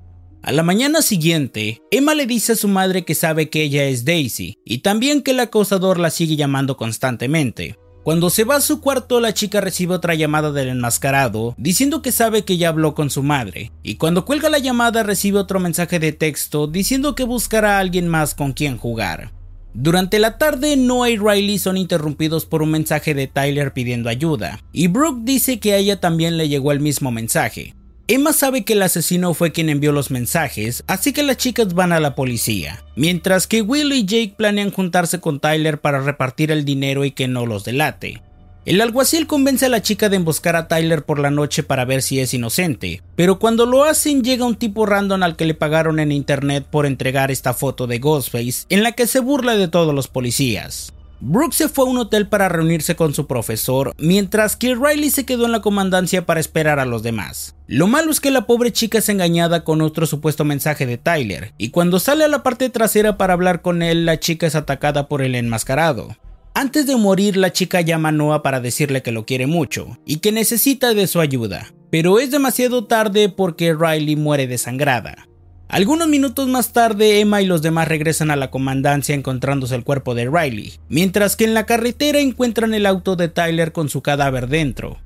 A 0.46 0.52
la 0.52 0.62
mañana 0.62 1.00
siguiente, 1.00 1.80
Emma 1.90 2.14
le 2.14 2.26
dice 2.26 2.52
a 2.52 2.56
su 2.56 2.68
madre 2.68 3.06
que 3.06 3.14
sabe 3.14 3.48
que 3.48 3.62
ella 3.62 3.84
es 3.84 4.04
Daisy 4.04 4.58
y 4.62 4.78
también 4.78 5.22
que 5.22 5.30
el 5.30 5.40
acosador 5.40 5.98
la 5.98 6.10
sigue 6.10 6.36
llamando 6.36 6.76
constantemente. 6.76 7.78
Cuando 8.02 8.28
se 8.28 8.44
va 8.44 8.56
a 8.56 8.60
su 8.60 8.82
cuarto, 8.82 9.20
la 9.20 9.32
chica 9.32 9.62
recibe 9.62 9.94
otra 9.94 10.14
llamada 10.14 10.52
del 10.52 10.68
enmascarado 10.68 11.54
diciendo 11.56 12.02
que 12.02 12.12
sabe 12.12 12.44
que 12.44 12.58
ya 12.58 12.68
habló 12.68 12.94
con 12.94 13.08
su 13.08 13.22
madre, 13.22 13.72
y 13.82 13.94
cuando 13.94 14.26
cuelga 14.26 14.50
la 14.50 14.58
llamada 14.58 15.02
recibe 15.02 15.38
otro 15.38 15.60
mensaje 15.60 15.98
de 15.98 16.12
texto 16.12 16.66
diciendo 16.66 17.14
que 17.14 17.24
buscará 17.24 17.78
a 17.78 17.80
alguien 17.80 18.06
más 18.06 18.34
con 18.34 18.52
quien 18.52 18.76
jugar. 18.76 19.32
Durante 19.72 20.18
la 20.18 20.36
tarde, 20.36 20.76
Noah 20.76 21.08
y 21.08 21.16
Riley 21.16 21.58
son 21.58 21.78
interrumpidos 21.78 22.44
por 22.44 22.60
un 22.60 22.70
mensaje 22.70 23.14
de 23.14 23.28
Tyler 23.28 23.72
pidiendo 23.72 24.10
ayuda, 24.10 24.60
y 24.72 24.88
Brooke 24.88 25.22
dice 25.24 25.58
que 25.58 25.72
a 25.72 25.78
ella 25.78 26.00
también 26.00 26.36
le 26.36 26.50
llegó 26.50 26.70
el 26.70 26.80
mismo 26.80 27.10
mensaje. 27.10 27.74
Emma 28.06 28.34
sabe 28.34 28.64
que 28.64 28.74
el 28.74 28.82
asesino 28.82 29.32
fue 29.32 29.50
quien 29.50 29.70
envió 29.70 29.90
los 29.90 30.10
mensajes, 30.10 30.84
así 30.86 31.14
que 31.14 31.22
las 31.22 31.38
chicas 31.38 31.72
van 31.72 31.90
a 31.90 32.00
la 32.00 32.14
policía, 32.14 32.84
mientras 32.96 33.46
que 33.46 33.62
Will 33.62 33.92
y 33.92 34.04
Jake 34.04 34.34
planean 34.36 34.70
juntarse 34.70 35.20
con 35.20 35.40
Tyler 35.40 35.80
para 35.80 36.00
repartir 36.00 36.50
el 36.50 36.66
dinero 36.66 37.06
y 37.06 37.12
que 37.12 37.28
no 37.28 37.46
los 37.46 37.64
delate. 37.64 38.20
El 38.66 38.82
alguacil 38.82 39.26
convence 39.26 39.64
a 39.64 39.70
la 39.70 39.80
chica 39.80 40.10
de 40.10 40.16
emboscar 40.16 40.54
a 40.54 40.68
Tyler 40.68 41.02
por 41.02 41.18
la 41.18 41.30
noche 41.30 41.62
para 41.62 41.86
ver 41.86 42.02
si 42.02 42.20
es 42.20 42.34
inocente, 42.34 43.00
pero 43.16 43.38
cuando 43.38 43.64
lo 43.64 43.84
hacen 43.84 44.22
llega 44.22 44.44
un 44.44 44.56
tipo 44.56 44.84
random 44.84 45.22
al 45.22 45.36
que 45.36 45.46
le 45.46 45.54
pagaron 45.54 45.98
en 45.98 46.12
internet 46.12 46.66
por 46.70 46.84
entregar 46.84 47.30
esta 47.30 47.54
foto 47.54 47.86
de 47.86 48.00
Ghostface 48.00 48.66
en 48.68 48.82
la 48.82 48.92
que 48.92 49.06
se 49.06 49.20
burla 49.20 49.56
de 49.56 49.68
todos 49.68 49.94
los 49.94 50.08
policías. 50.08 50.92
Brooke 51.26 51.54
se 51.54 51.70
fue 51.70 51.86
a 51.86 51.88
un 51.88 51.96
hotel 51.96 52.28
para 52.28 52.50
reunirse 52.50 52.96
con 52.96 53.14
su 53.14 53.26
profesor, 53.26 53.94
mientras 53.96 54.56
que 54.56 54.74
Riley 54.74 55.08
se 55.08 55.24
quedó 55.24 55.46
en 55.46 55.52
la 55.52 55.62
comandancia 55.62 56.26
para 56.26 56.38
esperar 56.38 56.78
a 56.78 56.84
los 56.84 57.02
demás. 57.02 57.54
Lo 57.66 57.86
malo 57.86 58.10
es 58.10 58.20
que 58.20 58.30
la 58.30 58.46
pobre 58.46 58.74
chica 58.74 58.98
es 58.98 59.08
engañada 59.08 59.64
con 59.64 59.80
otro 59.80 60.04
supuesto 60.04 60.44
mensaje 60.44 60.84
de 60.84 60.98
Tyler, 60.98 61.54
y 61.56 61.70
cuando 61.70 61.98
sale 61.98 62.24
a 62.24 62.28
la 62.28 62.42
parte 62.42 62.68
trasera 62.68 63.16
para 63.16 63.32
hablar 63.32 63.62
con 63.62 63.80
él, 63.80 64.04
la 64.04 64.20
chica 64.20 64.46
es 64.46 64.54
atacada 64.54 65.08
por 65.08 65.22
el 65.22 65.34
enmascarado. 65.34 66.14
Antes 66.52 66.86
de 66.86 66.94
morir, 66.96 67.38
la 67.38 67.54
chica 67.54 67.80
llama 67.80 68.10
a 68.10 68.12
Noah 68.12 68.42
para 68.42 68.60
decirle 68.60 69.00
que 69.00 69.10
lo 69.10 69.24
quiere 69.24 69.46
mucho 69.46 69.96
y 70.04 70.18
que 70.18 70.30
necesita 70.30 70.92
de 70.92 71.06
su 71.06 71.20
ayuda, 71.20 71.72
pero 71.88 72.18
es 72.18 72.32
demasiado 72.32 72.84
tarde 72.84 73.30
porque 73.30 73.72
Riley 73.72 74.16
muere 74.16 74.46
desangrada. 74.46 75.26
Algunos 75.68 76.08
minutos 76.08 76.48
más 76.48 76.72
tarde, 76.72 77.20
Emma 77.20 77.42
y 77.42 77.46
los 77.46 77.62
demás 77.62 77.88
regresan 77.88 78.30
a 78.30 78.36
la 78.36 78.50
comandancia 78.50 79.14
encontrándose 79.14 79.74
el 79.74 79.84
cuerpo 79.84 80.14
de 80.14 80.30
Riley, 80.30 80.74
mientras 80.88 81.36
que 81.36 81.44
en 81.44 81.54
la 81.54 81.66
carretera 81.66 82.20
encuentran 82.20 82.74
el 82.74 82.86
auto 82.86 83.16
de 83.16 83.28
Tyler 83.28 83.72
con 83.72 83.88
su 83.88 84.02
cadáver 84.02 84.48
dentro. 84.48 84.98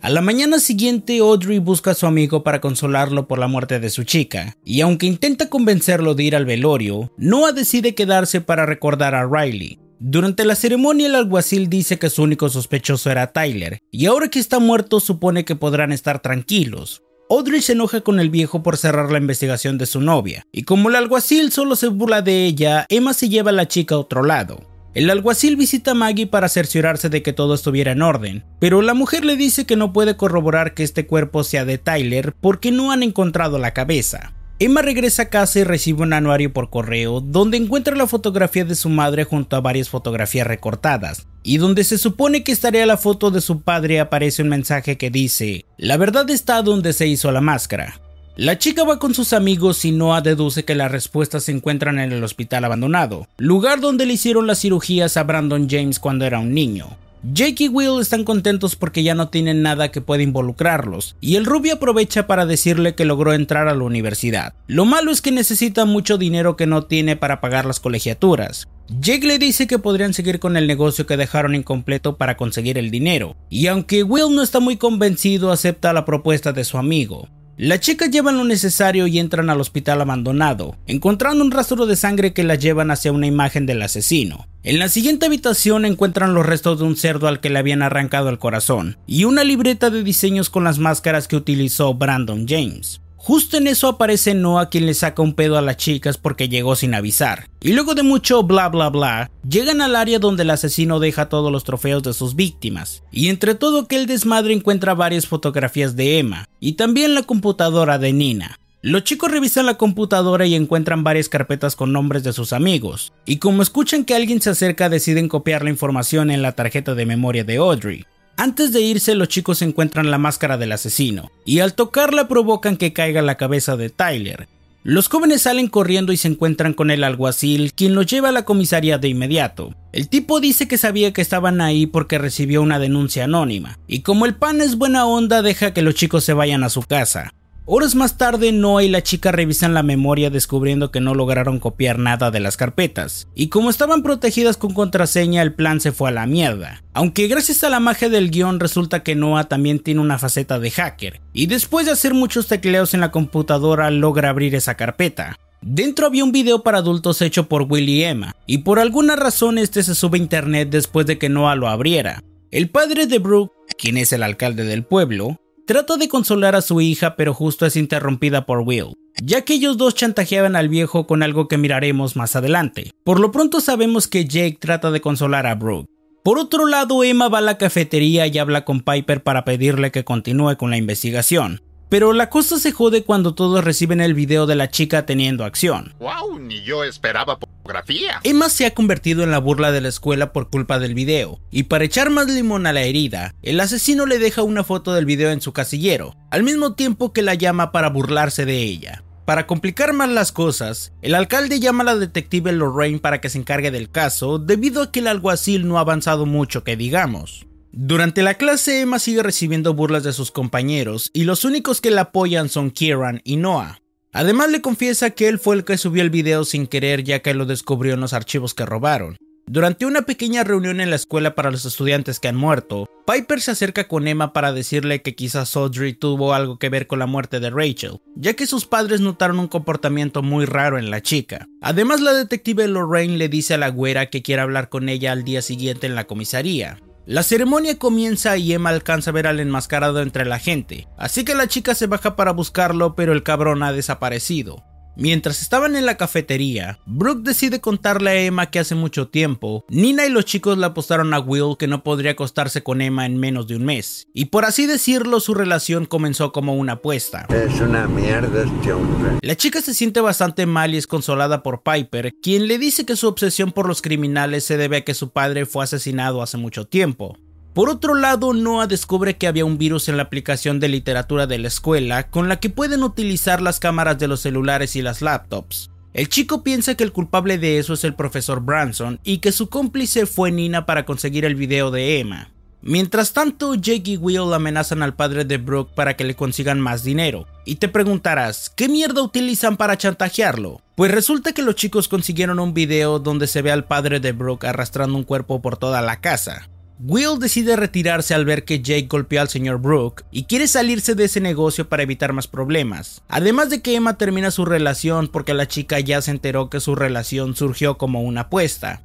A 0.00 0.10
la 0.10 0.20
mañana 0.20 0.58
siguiente, 0.58 1.18
Audrey 1.18 1.58
busca 1.58 1.92
a 1.92 1.94
su 1.94 2.06
amigo 2.06 2.42
para 2.44 2.60
consolarlo 2.60 3.26
por 3.26 3.38
la 3.38 3.48
muerte 3.48 3.80
de 3.80 3.88
su 3.88 4.04
chica, 4.04 4.56
y 4.64 4.82
aunque 4.82 5.06
intenta 5.06 5.48
convencerlo 5.48 6.14
de 6.14 6.24
ir 6.24 6.36
al 6.36 6.44
velorio, 6.44 7.10
Noah 7.16 7.52
decide 7.52 7.94
quedarse 7.94 8.40
para 8.40 8.66
recordar 8.66 9.14
a 9.14 9.26
Riley. 9.26 9.78
Durante 9.98 10.44
la 10.44 10.56
ceremonia 10.56 11.06
el 11.06 11.14
alguacil 11.14 11.70
dice 11.70 11.98
que 11.98 12.10
su 12.10 12.22
único 12.22 12.50
sospechoso 12.50 13.10
era 13.10 13.32
Tyler, 13.32 13.78
y 13.90 14.04
ahora 14.04 14.28
que 14.28 14.40
está 14.40 14.58
muerto 14.58 15.00
supone 15.00 15.46
que 15.46 15.56
podrán 15.56 15.92
estar 15.92 16.20
tranquilos. 16.20 17.03
Audrey 17.30 17.62
se 17.62 17.72
enoja 17.72 18.02
con 18.02 18.20
el 18.20 18.28
viejo 18.28 18.62
por 18.62 18.76
cerrar 18.76 19.10
la 19.10 19.18
investigación 19.18 19.78
de 19.78 19.86
su 19.86 20.00
novia, 20.02 20.46
y 20.52 20.64
como 20.64 20.90
el 20.90 20.96
alguacil 20.96 21.52
solo 21.52 21.74
se 21.74 21.88
burla 21.88 22.20
de 22.20 22.44
ella, 22.44 22.84
Emma 22.90 23.14
se 23.14 23.30
lleva 23.30 23.50
a 23.50 23.54
la 23.54 23.66
chica 23.66 23.94
a 23.94 23.98
otro 23.98 24.22
lado. 24.22 24.60
El 24.92 25.08
alguacil 25.08 25.56
visita 25.56 25.92
a 25.92 25.94
Maggie 25.94 26.26
para 26.26 26.50
cerciorarse 26.50 27.08
de 27.08 27.22
que 27.22 27.32
todo 27.32 27.54
estuviera 27.54 27.92
en 27.92 28.02
orden, 28.02 28.44
pero 28.60 28.82
la 28.82 28.92
mujer 28.92 29.24
le 29.24 29.36
dice 29.36 29.64
que 29.64 29.74
no 29.74 29.92
puede 29.92 30.18
corroborar 30.18 30.74
que 30.74 30.82
este 30.82 31.06
cuerpo 31.06 31.44
sea 31.44 31.64
de 31.64 31.78
Tyler 31.78 32.34
porque 32.40 32.70
no 32.70 32.92
han 32.92 33.02
encontrado 33.02 33.58
la 33.58 33.72
cabeza. 33.72 34.34
Emma 34.58 34.82
regresa 34.82 35.22
a 35.22 35.28
casa 35.30 35.58
y 35.58 35.64
recibe 35.64 36.02
un 36.02 36.12
anuario 36.12 36.52
por 36.52 36.70
correo 36.70 37.20
donde 37.20 37.56
encuentra 37.56 37.96
la 37.96 38.06
fotografía 38.06 38.64
de 38.64 38.76
su 38.76 38.88
madre 38.88 39.24
junto 39.24 39.56
a 39.56 39.60
varias 39.60 39.88
fotografías 39.88 40.46
recortadas, 40.46 41.26
y 41.44 41.58
donde 41.58 41.84
se 41.84 41.98
supone 41.98 42.42
que 42.42 42.50
estaría 42.50 42.86
la 42.86 42.96
foto 42.96 43.30
de 43.30 43.42
su 43.42 43.60
padre 43.60 44.00
aparece 44.00 44.42
un 44.42 44.48
mensaje 44.48 44.96
que 44.96 45.10
dice, 45.10 45.66
la 45.76 45.98
verdad 45.98 46.28
está 46.30 46.62
donde 46.62 46.92
se 46.94 47.06
hizo 47.06 47.30
la 47.30 47.42
máscara. 47.42 48.00
La 48.36 48.58
chica 48.58 48.82
va 48.82 48.98
con 48.98 49.14
sus 49.14 49.32
amigos 49.32 49.84
y 49.84 49.92
Noah 49.92 50.22
deduce 50.22 50.64
que 50.64 50.74
las 50.74 50.90
respuestas 50.90 51.44
se 51.44 51.52
encuentran 51.52 52.00
en 52.00 52.10
el 52.10 52.24
hospital 52.24 52.64
abandonado, 52.64 53.28
lugar 53.36 53.80
donde 53.80 54.06
le 54.06 54.14
hicieron 54.14 54.48
las 54.48 54.60
cirugías 54.60 55.16
a 55.16 55.22
Brandon 55.22 55.68
James 55.70 56.00
cuando 56.00 56.24
era 56.24 56.40
un 56.40 56.52
niño. 56.52 56.96
Jake 57.32 57.64
y 57.64 57.68
Will 57.68 58.02
están 58.02 58.22
contentos 58.22 58.76
porque 58.76 59.02
ya 59.02 59.14
no 59.14 59.30
tienen 59.30 59.62
nada 59.62 59.90
que 59.90 60.02
pueda 60.02 60.22
involucrarlos, 60.22 61.16
y 61.22 61.36
el 61.36 61.46
rubio 61.46 61.74
aprovecha 61.74 62.26
para 62.26 62.44
decirle 62.44 62.94
que 62.94 63.06
logró 63.06 63.32
entrar 63.32 63.66
a 63.66 63.74
la 63.74 63.82
universidad. 63.82 64.52
Lo 64.66 64.84
malo 64.84 65.10
es 65.10 65.22
que 65.22 65.30
necesita 65.30 65.86
mucho 65.86 66.18
dinero 66.18 66.56
que 66.56 66.66
no 66.66 66.84
tiene 66.84 67.16
para 67.16 67.40
pagar 67.40 67.64
las 67.64 67.80
colegiaturas. 67.80 68.68
Jake 69.00 69.26
le 69.26 69.38
dice 69.38 69.66
que 69.66 69.78
podrían 69.78 70.12
seguir 70.12 70.38
con 70.38 70.58
el 70.58 70.66
negocio 70.66 71.06
que 71.06 71.16
dejaron 71.16 71.54
incompleto 71.54 72.18
para 72.18 72.36
conseguir 72.36 72.76
el 72.76 72.90
dinero, 72.90 73.36
y 73.48 73.68
aunque 73.68 74.02
Will 74.02 74.34
no 74.34 74.42
está 74.42 74.60
muy 74.60 74.76
convencido 74.76 75.50
acepta 75.50 75.94
la 75.94 76.04
propuesta 76.04 76.52
de 76.52 76.64
su 76.64 76.76
amigo. 76.76 77.30
La 77.56 77.78
chica 77.78 78.06
llevan 78.06 78.36
lo 78.36 78.42
necesario 78.42 79.06
y 79.06 79.20
entran 79.20 79.48
al 79.48 79.60
hospital 79.60 80.00
abandonado, 80.00 80.76
encontrando 80.88 81.44
un 81.44 81.52
rastro 81.52 81.86
de 81.86 81.94
sangre 81.94 82.32
que 82.32 82.42
la 82.42 82.56
llevan 82.56 82.90
hacia 82.90 83.12
una 83.12 83.28
imagen 83.28 83.64
del 83.64 83.80
asesino. 83.82 84.48
En 84.64 84.80
la 84.80 84.88
siguiente 84.88 85.26
habitación 85.26 85.84
encuentran 85.84 86.34
los 86.34 86.44
restos 86.44 86.80
de 86.80 86.84
un 86.84 86.96
cerdo 86.96 87.28
al 87.28 87.38
que 87.38 87.50
le 87.50 87.60
habían 87.60 87.82
arrancado 87.82 88.28
el 88.28 88.40
corazón, 88.40 88.96
y 89.06 89.22
una 89.22 89.44
libreta 89.44 89.90
de 89.90 90.02
diseños 90.02 90.50
con 90.50 90.64
las 90.64 90.80
máscaras 90.80 91.28
que 91.28 91.36
utilizó 91.36 91.94
Brandon 91.94 92.44
James. 92.48 93.00
Justo 93.26 93.56
en 93.56 93.66
eso 93.68 93.88
aparece 93.88 94.34
Noah 94.34 94.68
quien 94.68 94.84
le 94.84 94.92
saca 94.92 95.22
un 95.22 95.32
pedo 95.32 95.56
a 95.56 95.62
las 95.62 95.78
chicas 95.78 96.18
porque 96.18 96.50
llegó 96.50 96.76
sin 96.76 96.92
avisar. 96.92 97.48
Y 97.62 97.72
luego 97.72 97.94
de 97.94 98.02
mucho 98.02 98.42
bla 98.42 98.68
bla 98.68 98.90
bla, 98.90 99.30
llegan 99.48 99.80
al 99.80 99.96
área 99.96 100.18
donde 100.18 100.42
el 100.42 100.50
asesino 100.50 101.00
deja 101.00 101.30
todos 101.30 101.50
los 101.50 101.64
trofeos 101.64 102.02
de 102.02 102.12
sus 102.12 102.36
víctimas. 102.36 103.02
Y 103.10 103.28
entre 103.28 103.54
todo 103.54 103.80
aquel 103.80 104.04
desmadre 104.04 104.52
encuentra 104.52 104.92
varias 104.92 105.26
fotografías 105.26 105.96
de 105.96 106.18
Emma 106.18 106.50
y 106.60 106.72
también 106.72 107.14
la 107.14 107.22
computadora 107.22 107.96
de 107.96 108.12
Nina. 108.12 108.60
Los 108.82 109.04
chicos 109.04 109.30
revisan 109.30 109.64
la 109.64 109.78
computadora 109.78 110.44
y 110.44 110.54
encuentran 110.54 111.02
varias 111.02 111.30
carpetas 111.30 111.76
con 111.76 111.94
nombres 111.94 112.24
de 112.24 112.34
sus 112.34 112.52
amigos, 112.52 113.14
y 113.24 113.38
como 113.38 113.62
escuchan 113.62 114.04
que 114.04 114.14
alguien 114.14 114.42
se 114.42 114.50
acerca 114.50 114.90
deciden 114.90 115.30
copiar 115.30 115.64
la 115.64 115.70
información 115.70 116.30
en 116.30 116.42
la 116.42 116.52
tarjeta 116.52 116.94
de 116.94 117.06
memoria 117.06 117.44
de 117.44 117.56
Audrey. 117.56 118.04
Antes 118.36 118.72
de 118.72 118.80
irse, 118.80 119.14
los 119.14 119.28
chicos 119.28 119.62
encuentran 119.62 120.10
la 120.10 120.18
máscara 120.18 120.56
del 120.56 120.72
asesino, 120.72 121.30
y 121.44 121.60
al 121.60 121.74
tocarla 121.74 122.26
provocan 122.26 122.76
que 122.76 122.92
caiga 122.92 123.22
la 123.22 123.36
cabeza 123.36 123.76
de 123.76 123.90
Tyler. 123.90 124.48
Los 124.82 125.08
jóvenes 125.08 125.42
salen 125.42 125.68
corriendo 125.68 126.12
y 126.12 126.18
se 126.18 126.28
encuentran 126.28 126.74
con 126.74 126.90
el 126.90 127.04
alguacil, 127.04 127.72
quien 127.72 127.94
los 127.94 128.06
lleva 128.06 128.28
a 128.28 128.32
la 128.32 128.44
comisaría 128.44 128.98
de 128.98 129.08
inmediato. 129.08 129.74
El 129.92 130.08
tipo 130.08 130.40
dice 130.40 130.68
que 130.68 130.76
sabía 130.76 131.12
que 131.12 131.22
estaban 131.22 131.60
ahí 131.60 131.86
porque 131.86 132.18
recibió 132.18 132.60
una 132.60 132.78
denuncia 132.78 133.24
anónima, 133.24 133.78
y 133.86 134.00
como 134.00 134.26
el 134.26 134.34
pan 134.34 134.60
es 134.60 134.76
buena 134.76 135.06
onda 135.06 135.40
deja 135.40 135.72
que 135.72 135.82
los 135.82 135.94
chicos 135.94 136.24
se 136.24 136.34
vayan 136.34 136.64
a 136.64 136.68
su 136.68 136.82
casa. 136.82 137.32
Horas 137.66 137.94
más 137.94 138.18
tarde, 138.18 138.52
Noah 138.52 138.84
y 138.84 138.90
la 138.90 139.02
chica 139.02 139.32
revisan 139.32 139.72
la 139.72 139.82
memoria 139.82 140.28
descubriendo 140.28 140.90
que 140.90 141.00
no 141.00 141.14
lograron 141.14 141.58
copiar 141.58 141.98
nada 141.98 142.30
de 142.30 142.38
las 142.38 142.58
carpetas, 142.58 143.26
y 143.34 143.48
como 143.48 143.70
estaban 143.70 144.02
protegidas 144.02 144.58
con 144.58 144.74
contraseña, 144.74 145.40
el 145.40 145.54
plan 145.54 145.80
se 145.80 145.90
fue 145.90 146.10
a 146.10 146.12
la 146.12 146.26
mierda. 146.26 146.82
Aunque 146.92 147.26
gracias 147.26 147.64
a 147.64 147.70
la 147.70 147.80
magia 147.80 148.10
del 148.10 148.30
guion 148.30 148.60
resulta 148.60 149.02
que 149.02 149.14
Noah 149.14 149.44
también 149.44 149.78
tiene 149.78 150.02
una 150.02 150.18
faceta 150.18 150.58
de 150.58 150.70
hacker, 150.70 151.22
y 151.32 151.46
después 151.46 151.86
de 151.86 151.92
hacer 151.92 152.12
muchos 152.12 152.48
tecleos 152.48 152.92
en 152.92 153.00
la 153.00 153.10
computadora 153.10 153.90
logra 153.90 154.28
abrir 154.28 154.54
esa 154.54 154.74
carpeta. 154.74 155.38
Dentro 155.62 156.06
había 156.06 156.24
un 156.24 156.32
video 156.32 156.62
para 156.62 156.78
adultos 156.78 157.22
hecho 157.22 157.48
por 157.48 157.62
Will 157.62 157.88
y 157.88 158.04
Emma, 158.04 158.36
y 158.46 158.58
por 158.58 158.78
alguna 158.78 159.16
razón 159.16 159.56
este 159.56 159.82
se 159.82 159.94
sube 159.94 160.18
a 160.18 160.20
internet 160.20 160.68
después 160.68 161.06
de 161.06 161.16
que 161.16 161.30
Noah 161.30 161.54
lo 161.54 161.68
abriera. 161.68 162.22
El 162.50 162.68
padre 162.68 163.06
de 163.06 163.18
Brooke, 163.20 163.54
quien 163.78 163.96
es 163.96 164.12
el 164.12 164.22
alcalde 164.22 164.64
del 164.64 164.84
pueblo, 164.84 165.40
Trata 165.66 165.96
de 165.96 166.08
consolar 166.08 166.54
a 166.54 166.60
su 166.60 166.82
hija, 166.82 167.16
pero 167.16 167.32
justo 167.32 167.64
es 167.64 167.76
interrumpida 167.76 168.44
por 168.44 168.60
Will, 168.60 168.92
ya 169.22 169.42
que 169.42 169.54
ellos 169.54 169.78
dos 169.78 169.94
chantajeaban 169.94 170.56
al 170.56 170.68
viejo 170.68 171.06
con 171.06 171.22
algo 171.22 171.48
que 171.48 171.56
miraremos 171.56 172.16
más 172.16 172.36
adelante. 172.36 172.92
Por 173.02 173.18
lo 173.18 173.32
pronto 173.32 173.62
sabemos 173.62 174.06
que 174.06 174.26
Jake 174.26 174.58
trata 174.60 174.90
de 174.90 175.00
consolar 175.00 175.46
a 175.46 175.54
Brooke. 175.54 175.88
Por 176.22 176.38
otro 176.38 176.66
lado, 176.66 177.02
Emma 177.02 177.28
va 177.28 177.38
a 177.38 177.42
la 177.42 177.56
cafetería 177.56 178.26
y 178.26 178.36
habla 178.36 178.66
con 178.66 178.80
Piper 178.80 179.22
para 179.22 179.46
pedirle 179.46 179.90
que 179.90 180.04
continúe 180.04 180.58
con 180.58 180.68
la 180.68 180.76
investigación. 180.76 181.62
Pero 181.88 182.12
la 182.12 182.30
cosa 182.30 182.58
se 182.58 182.72
jode 182.72 183.04
cuando 183.04 183.34
todos 183.34 183.62
reciben 183.62 184.00
el 184.00 184.14
video 184.14 184.46
de 184.46 184.56
la 184.56 184.70
chica 184.70 185.06
teniendo 185.06 185.44
acción. 185.44 185.94
¡Wow! 185.98 186.38
Ni 186.38 186.62
yo 186.62 186.84
esperaba 186.84 187.38
pornografía. 187.38 188.20
Emma 188.24 188.48
se 188.48 188.66
ha 188.66 188.74
convertido 188.74 189.22
en 189.22 189.30
la 189.30 189.38
burla 189.38 189.72
de 189.72 189.80
la 189.80 189.88
escuela 189.88 190.32
por 190.32 190.50
culpa 190.50 190.78
del 190.78 190.94
video, 190.94 191.40
y 191.50 191.64
para 191.64 191.84
echar 191.84 192.10
más 192.10 192.28
limón 192.28 192.66
a 192.66 192.72
la 192.72 192.82
herida, 192.82 193.34
el 193.42 193.60
asesino 193.60 194.06
le 194.06 194.18
deja 194.18 194.42
una 194.42 194.64
foto 194.64 194.92
del 194.92 195.06
video 195.06 195.30
en 195.30 195.40
su 195.40 195.52
casillero, 195.52 196.16
al 196.30 196.42
mismo 196.42 196.74
tiempo 196.74 197.12
que 197.12 197.22
la 197.22 197.34
llama 197.34 197.72
para 197.72 197.90
burlarse 197.90 198.44
de 198.44 198.62
ella. 198.62 199.04
Para 199.24 199.46
complicar 199.46 199.94
más 199.94 200.10
las 200.10 200.32
cosas, 200.32 200.92
el 201.00 201.14
alcalde 201.14 201.58
llama 201.58 201.82
a 201.82 201.86
la 201.86 201.96
detective 201.96 202.52
Lorraine 202.52 202.98
para 202.98 203.22
que 203.22 203.30
se 203.30 203.38
encargue 203.38 203.70
del 203.70 203.90
caso, 203.90 204.38
debido 204.38 204.82
a 204.82 204.92
que 204.92 205.00
el 205.00 205.06
alguacil 205.06 205.66
no 205.66 205.78
ha 205.78 205.80
avanzado 205.80 206.26
mucho 206.26 206.62
que 206.62 206.76
digamos. 206.76 207.46
Durante 207.76 208.22
la 208.22 208.34
clase 208.34 208.82
Emma 208.82 209.00
sigue 209.00 209.24
recibiendo 209.24 209.74
burlas 209.74 210.04
de 210.04 210.12
sus 210.12 210.30
compañeros 210.30 211.10
y 211.12 211.24
los 211.24 211.44
únicos 211.44 211.80
que 211.80 211.90
la 211.90 212.02
apoyan 212.02 212.48
son 212.48 212.70
Kieran 212.70 213.20
y 213.24 213.34
Noah. 213.34 213.80
Además 214.12 214.52
le 214.52 214.60
confiesa 214.60 215.10
que 215.10 215.26
él 215.26 215.40
fue 215.40 215.56
el 215.56 215.64
que 215.64 215.76
subió 215.76 216.00
el 216.02 216.10
video 216.10 216.44
sin 216.44 216.68
querer 216.68 217.02
ya 217.02 217.18
que 217.18 217.34
lo 217.34 217.46
descubrió 217.46 217.94
en 217.94 218.00
los 218.00 218.12
archivos 218.12 218.54
que 218.54 218.64
robaron. 218.64 219.16
Durante 219.48 219.86
una 219.86 220.02
pequeña 220.02 220.44
reunión 220.44 220.80
en 220.80 220.88
la 220.88 220.94
escuela 220.94 221.34
para 221.34 221.50
los 221.50 221.64
estudiantes 221.64 222.20
que 222.20 222.28
han 222.28 222.36
muerto, 222.36 222.88
Piper 223.08 223.40
se 223.40 223.50
acerca 223.50 223.88
con 223.88 224.06
Emma 224.06 224.32
para 224.32 224.52
decirle 224.52 225.02
que 225.02 225.16
quizás 225.16 225.56
Audrey 225.56 225.94
tuvo 225.94 226.32
algo 226.32 226.60
que 226.60 226.68
ver 226.68 226.86
con 226.86 227.00
la 227.00 227.06
muerte 227.06 227.40
de 227.40 227.50
Rachel, 227.50 227.98
ya 228.14 228.34
que 228.34 228.46
sus 228.46 228.66
padres 228.66 229.00
notaron 229.00 229.40
un 229.40 229.48
comportamiento 229.48 230.22
muy 230.22 230.44
raro 230.44 230.78
en 230.78 230.92
la 230.92 231.02
chica. 231.02 231.48
Además, 231.60 232.00
la 232.00 232.12
detective 232.12 232.68
Lorraine 232.68 233.18
le 233.18 233.28
dice 233.28 233.54
a 233.54 233.58
la 233.58 233.68
güera 233.68 234.10
que 234.10 234.22
quiere 234.22 234.42
hablar 234.42 234.68
con 234.68 234.88
ella 234.88 235.10
al 235.10 235.24
día 235.24 235.42
siguiente 235.42 235.88
en 235.88 235.96
la 235.96 236.06
comisaría. 236.06 236.78
La 237.06 237.22
ceremonia 237.22 237.78
comienza 237.78 238.38
y 238.38 238.54
Emma 238.54 238.70
alcanza 238.70 239.10
a 239.10 239.12
ver 239.12 239.26
al 239.26 239.38
enmascarado 239.38 240.00
entre 240.00 240.24
la 240.24 240.38
gente, 240.38 240.88
así 240.96 241.22
que 241.22 241.34
la 241.34 241.48
chica 241.48 241.74
se 241.74 241.86
baja 241.86 242.16
para 242.16 242.32
buscarlo, 242.32 242.94
pero 242.94 243.12
el 243.12 243.22
cabrón 243.22 243.62
ha 243.62 243.72
desaparecido. 243.72 244.64
Mientras 244.96 245.42
estaban 245.42 245.74
en 245.74 245.86
la 245.86 245.96
cafetería, 245.96 246.78
Brooke 246.86 247.24
decide 247.24 247.60
contarle 247.60 248.10
a 248.10 248.14
Emma 248.14 248.50
que 248.50 248.60
hace 248.60 248.76
mucho 248.76 249.08
tiempo, 249.08 249.64
Nina 249.68 250.06
y 250.06 250.10
los 250.10 250.24
chicos 250.24 250.56
le 250.56 250.66
apostaron 250.66 251.12
a 251.14 251.18
Will 251.18 251.56
que 251.58 251.66
no 251.66 251.82
podría 251.82 252.12
acostarse 252.12 252.62
con 252.62 252.80
Emma 252.80 253.04
en 253.04 253.18
menos 253.18 253.48
de 253.48 253.56
un 253.56 253.64
mes, 253.64 254.06
y 254.14 254.26
por 254.26 254.44
así 254.44 254.66
decirlo 254.66 255.18
su 255.18 255.34
relación 255.34 255.86
comenzó 255.86 256.30
como 256.30 256.54
una 256.54 256.74
apuesta. 256.74 257.26
Es 257.30 257.60
una 257.60 257.88
mierda 257.88 258.44
este 258.44 258.72
hombre. 258.72 259.18
La 259.20 259.36
chica 259.36 259.60
se 259.62 259.74
siente 259.74 260.00
bastante 260.00 260.46
mal 260.46 260.74
y 260.74 260.76
es 260.76 260.86
consolada 260.86 261.42
por 261.42 261.62
Piper, 261.64 262.14
quien 262.22 262.46
le 262.46 262.58
dice 262.58 262.86
que 262.86 262.94
su 262.94 263.08
obsesión 263.08 263.50
por 263.50 263.66
los 263.66 263.82
criminales 263.82 264.44
se 264.44 264.56
debe 264.56 264.76
a 264.76 264.84
que 264.84 264.94
su 264.94 265.10
padre 265.10 265.44
fue 265.44 265.64
asesinado 265.64 266.22
hace 266.22 266.36
mucho 266.36 266.66
tiempo. 266.66 267.18
Por 267.54 267.68
otro 267.68 267.94
lado, 267.94 268.32
Noah 268.32 268.66
descubre 268.66 269.16
que 269.16 269.28
había 269.28 269.44
un 269.44 269.58
virus 269.58 269.88
en 269.88 269.96
la 269.96 270.02
aplicación 270.02 270.58
de 270.58 270.68
literatura 270.68 271.28
de 271.28 271.38
la 271.38 271.46
escuela 271.46 272.10
con 272.10 272.28
la 272.28 272.40
que 272.40 272.50
pueden 272.50 272.82
utilizar 272.82 273.40
las 273.40 273.60
cámaras 273.60 273.96
de 273.96 274.08
los 274.08 274.20
celulares 274.20 274.74
y 274.74 274.82
las 274.82 275.02
laptops. 275.02 275.70
El 275.92 276.08
chico 276.08 276.42
piensa 276.42 276.74
que 276.74 276.82
el 276.82 276.90
culpable 276.90 277.38
de 277.38 277.60
eso 277.60 277.74
es 277.74 277.84
el 277.84 277.94
profesor 277.94 278.40
Branson 278.40 278.98
y 279.04 279.18
que 279.18 279.30
su 279.30 279.48
cómplice 279.48 280.06
fue 280.06 280.32
Nina 280.32 280.66
para 280.66 280.84
conseguir 280.84 281.24
el 281.24 281.36
video 281.36 281.70
de 281.70 282.00
Emma. 282.00 282.32
Mientras 282.60 283.12
tanto, 283.12 283.54
Jake 283.54 283.92
y 283.92 283.96
Will 283.98 284.32
amenazan 284.32 284.82
al 284.82 284.96
padre 284.96 285.24
de 285.24 285.36
Brooke 285.38 285.74
para 285.76 285.96
que 285.96 286.02
le 286.02 286.16
consigan 286.16 286.58
más 286.58 286.82
dinero. 286.82 287.28
Y 287.44 287.56
te 287.56 287.68
preguntarás, 287.68 288.50
¿qué 288.50 288.68
mierda 288.68 289.00
utilizan 289.00 289.56
para 289.56 289.78
chantajearlo? 289.78 290.60
Pues 290.74 290.90
resulta 290.90 291.32
que 291.32 291.42
los 291.42 291.54
chicos 291.54 291.86
consiguieron 291.86 292.40
un 292.40 292.52
video 292.52 292.98
donde 292.98 293.28
se 293.28 293.42
ve 293.42 293.52
al 293.52 293.64
padre 293.64 294.00
de 294.00 294.10
Brooke 294.10 294.48
arrastrando 294.48 294.96
un 294.96 295.04
cuerpo 295.04 295.40
por 295.40 295.56
toda 295.56 295.82
la 295.82 296.00
casa. 296.00 296.48
Will 296.80 297.20
decide 297.20 297.54
retirarse 297.54 298.14
al 298.14 298.24
ver 298.24 298.44
que 298.44 298.60
Jake 298.60 298.88
golpeó 298.88 299.20
al 299.20 299.28
señor 299.28 299.60
Brooke 299.60 300.04
y 300.10 300.24
quiere 300.24 300.48
salirse 300.48 300.96
de 300.96 301.04
ese 301.04 301.20
negocio 301.20 301.68
para 301.68 301.84
evitar 301.84 302.12
más 302.12 302.26
problemas. 302.26 303.02
Además 303.08 303.48
de 303.50 303.62
que 303.62 303.76
Emma 303.76 303.96
termina 303.96 304.32
su 304.32 304.44
relación 304.44 305.06
porque 305.08 305.34
la 305.34 305.46
chica 305.46 305.78
ya 305.78 306.02
se 306.02 306.10
enteró 306.10 306.50
que 306.50 306.58
su 306.58 306.74
relación 306.74 307.36
surgió 307.36 307.78
como 307.78 308.02
una 308.02 308.22
apuesta. 308.22 308.82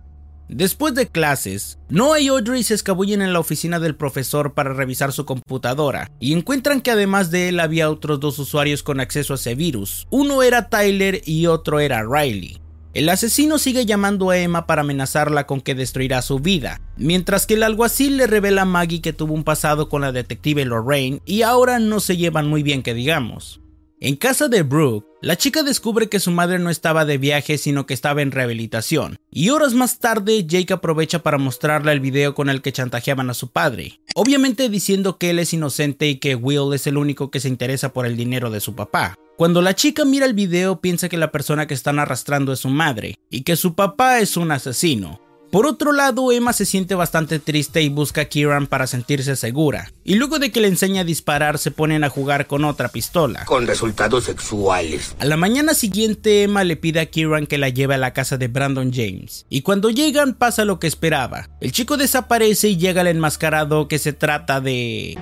Después 0.49 0.93
de 0.95 1.07
clases, 1.07 1.77
Noah 1.89 2.19
y 2.19 2.27
Audrey 2.27 2.63
se 2.63 2.73
escabullen 2.73 3.21
en 3.21 3.33
la 3.33 3.39
oficina 3.39 3.79
del 3.79 3.95
profesor 3.95 4.53
para 4.53 4.73
revisar 4.73 5.11
su 5.11 5.25
computadora 5.25 6.11
y 6.19 6.33
encuentran 6.33 6.81
que 6.81 6.91
además 6.91 7.31
de 7.31 7.49
él 7.49 7.59
había 7.59 7.89
otros 7.89 8.19
dos 8.19 8.37
usuarios 8.39 8.81
con 8.83 8.99
acceso 8.99 9.33
a 9.33 9.35
ese 9.35 9.55
virus. 9.55 10.07
Uno 10.09 10.41
era 10.43 10.69
Tyler 10.69 11.21
y 11.25 11.47
otro 11.47 11.79
era 11.79 12.03
Riley. 12.03 12.59
El 12.99 13.07
asesino 13.07 13.59
sigue 13.59 13.85
llamando 13.85 14.29
a 14.29 14.37
Emma 14.37 14.67
para 14.67 14.81
amenazarla 14.81 15.47
con 15.47 15.61
que 15.61 15.73
destruirá 15.73 16.21
su 16.21 16.39
vida, 16.39 16.81
mientras 16.97 17.45
que 17.45 17.53
el 17.53 17.63
alguacil 17.63 18.17
le 18.17 18.27
revela 18.27 18.63
a 18.63 18.65
Maggie 18.65 18.99
que 18.99 19.13
tuvo 19.13 19.33
un 19.33 19.45
pasado 19.45 19.87
con 19.87 20.01
la 20.01 20.11
detective 20.11 20.65
Lorraine 20.65 21.21
y 21.25 21.43
ahora 21.43 21.79
no 21.79 22.01
se 22.01 22.17
llevan 22.17 22.49
muy 22.49 22.61
bien 22.61 22.83
que 22.83 22.93
digamos. 22.93 23.61
En 24.01 24.17
casa 24.17 24.49
de 24.49 24.63
Brooke, 24.63 25.07
la 25.21 25.37
chica 25.37 25.63
descubre 25.63 26.09
que 26.09 26.19
su 26.19 26.31
madre 26.31 26.59
no 26.59 26.69
estaba 26.69 27.05
de 27.05 27.17
viaje 27.17 27.57
sino 27.57 27.85
que 27.85 27.93
estaba 27.93 28.21
en 28.21 28.31
rehabilitación, 28.31 29.15
y 29.31 29.47
horas 29.51 29.73
más 29.73 29.99
tarde 29.99 30.45
Jake 30.45 30.73
aprovecha 30.73 31.23
para 31.23 31.37
mostrarle 31.37 31.93
el 31.93 32.01
video 32.01 32.35
con 32.35 32.49
el 32.49 32.61
que 32.61 32.73
chantajeaban 32.73 33.29
a 33.29 33.33
su 33.33 33.49
padre, 33.49 34.01
obviamente 34.13 34.67
diciendo 34.67 35.17
que 35.17 35.29
él 35.29 35.39
es 35.39 35.53
inocente 35.53 36.09
y 36.09 36.17
que 36.17 36.35
Will 36.35 36.73
es 36.73 36.85
el 36.85 36.97
único 36.97 37.31
que 37.31 37.39
se 37.39 37.47
interesa 37.47 37.93
por 37.93 38.05
el 38.05 38.17
dinero 38.17 38.51
de 38.51 38.59
su 38.59 38.75
papá. 38.75 39.15
Cuando 39.39 39.61
la 39.61 39.73
chica 39.73 40.03
mira 40.03 40.25
el 40.25 40.33
video 40.33 40.81
piensa 40.81 41.07
que 41.07 41.15
la 41.15 41.31
persona 41.31 41.65
que 41.65 41.73
están 41.73 41.97
arrastrando 41.97 42.51
es 42.51 42.59
su 42.59 42.67
madre, 42.67 43.15
y 43.29 43.43
que 43.43 43.55
su 43.55 43.73
papá 43.73 44.19
es 44.19 44.35
un 44.35 44.51
asesino, 44.51 45.21
por 45.49 45.65
otro 45.65 45.93
lado, 45.93 46.33
Emma 46.33 46.51
se 46.51 46.65
siente 46.65 46.93
bastante 46.93 47.39
triste 47.39 47.81
y 47.81 47.87
busca 47.87 48.21
a 48.21 48.25
Kieran 48.25 48.67
para 48.67 48.85
sentirse 48.85 49.37
segura. 49.37 49.93
Y 50.03 50.15
luego 50.15 50.39
de 50.39 50.51
que 50.51 50.59
le 50.59 50.67
enseña 50.67 51.01
a 51.01 51.05
disparar, 51.05 51.57
se 51.57 51.71
ponen 51.71 52.03
a 52.03 52.09
jugar 52.09 52.47
con 52.47 52.65
otra 52.65 52.89
pistola. 52.89 53.45
Con 53.45 53.65
resultados 53.65 54.25
sexuales. 54.25 55.15
A 55.19 55.25
la 55.25 55.37
mañana 55.37 55.73
siguiente, 55.73 56.43
Emma 56.43 56.65
le 56.65 56.75
pide 56.75 56.99
a 56.99 57.05
Kieran 57.05 57.47
que 57.47 57.57
la 57.57 57.69
lleve 57.69 57.95
a 57.95 57.97
la 57.97 58.11
casa 58.11 58.37
de 58.37 58.49
Brandon 58.49 58.91
James. 58.93 59.45
Y 59.49 59.61
cuando 59.61 59.89
llegan, 59.89 60.33
pasa 60.33 60.65
lo 60.65 60.79
que 60.79 60.87
esperaba. 60.87 61.47
El 61.61 61.71
chico 61.71 61.95
desaparece 61.95 62.67
y 62.67 62.77
llega 62.77 63.01
el 63.01 63.07
enmascarado 63.07 63.87
que 63.87 63.99
se 63.99 64.11
trata 64.11 64.59
de... 64.59 65.17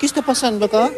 ¿Qué 0.00 0.06
está 0.06 0.22
pasando 0.22 0.66
acá? 0.66 0.90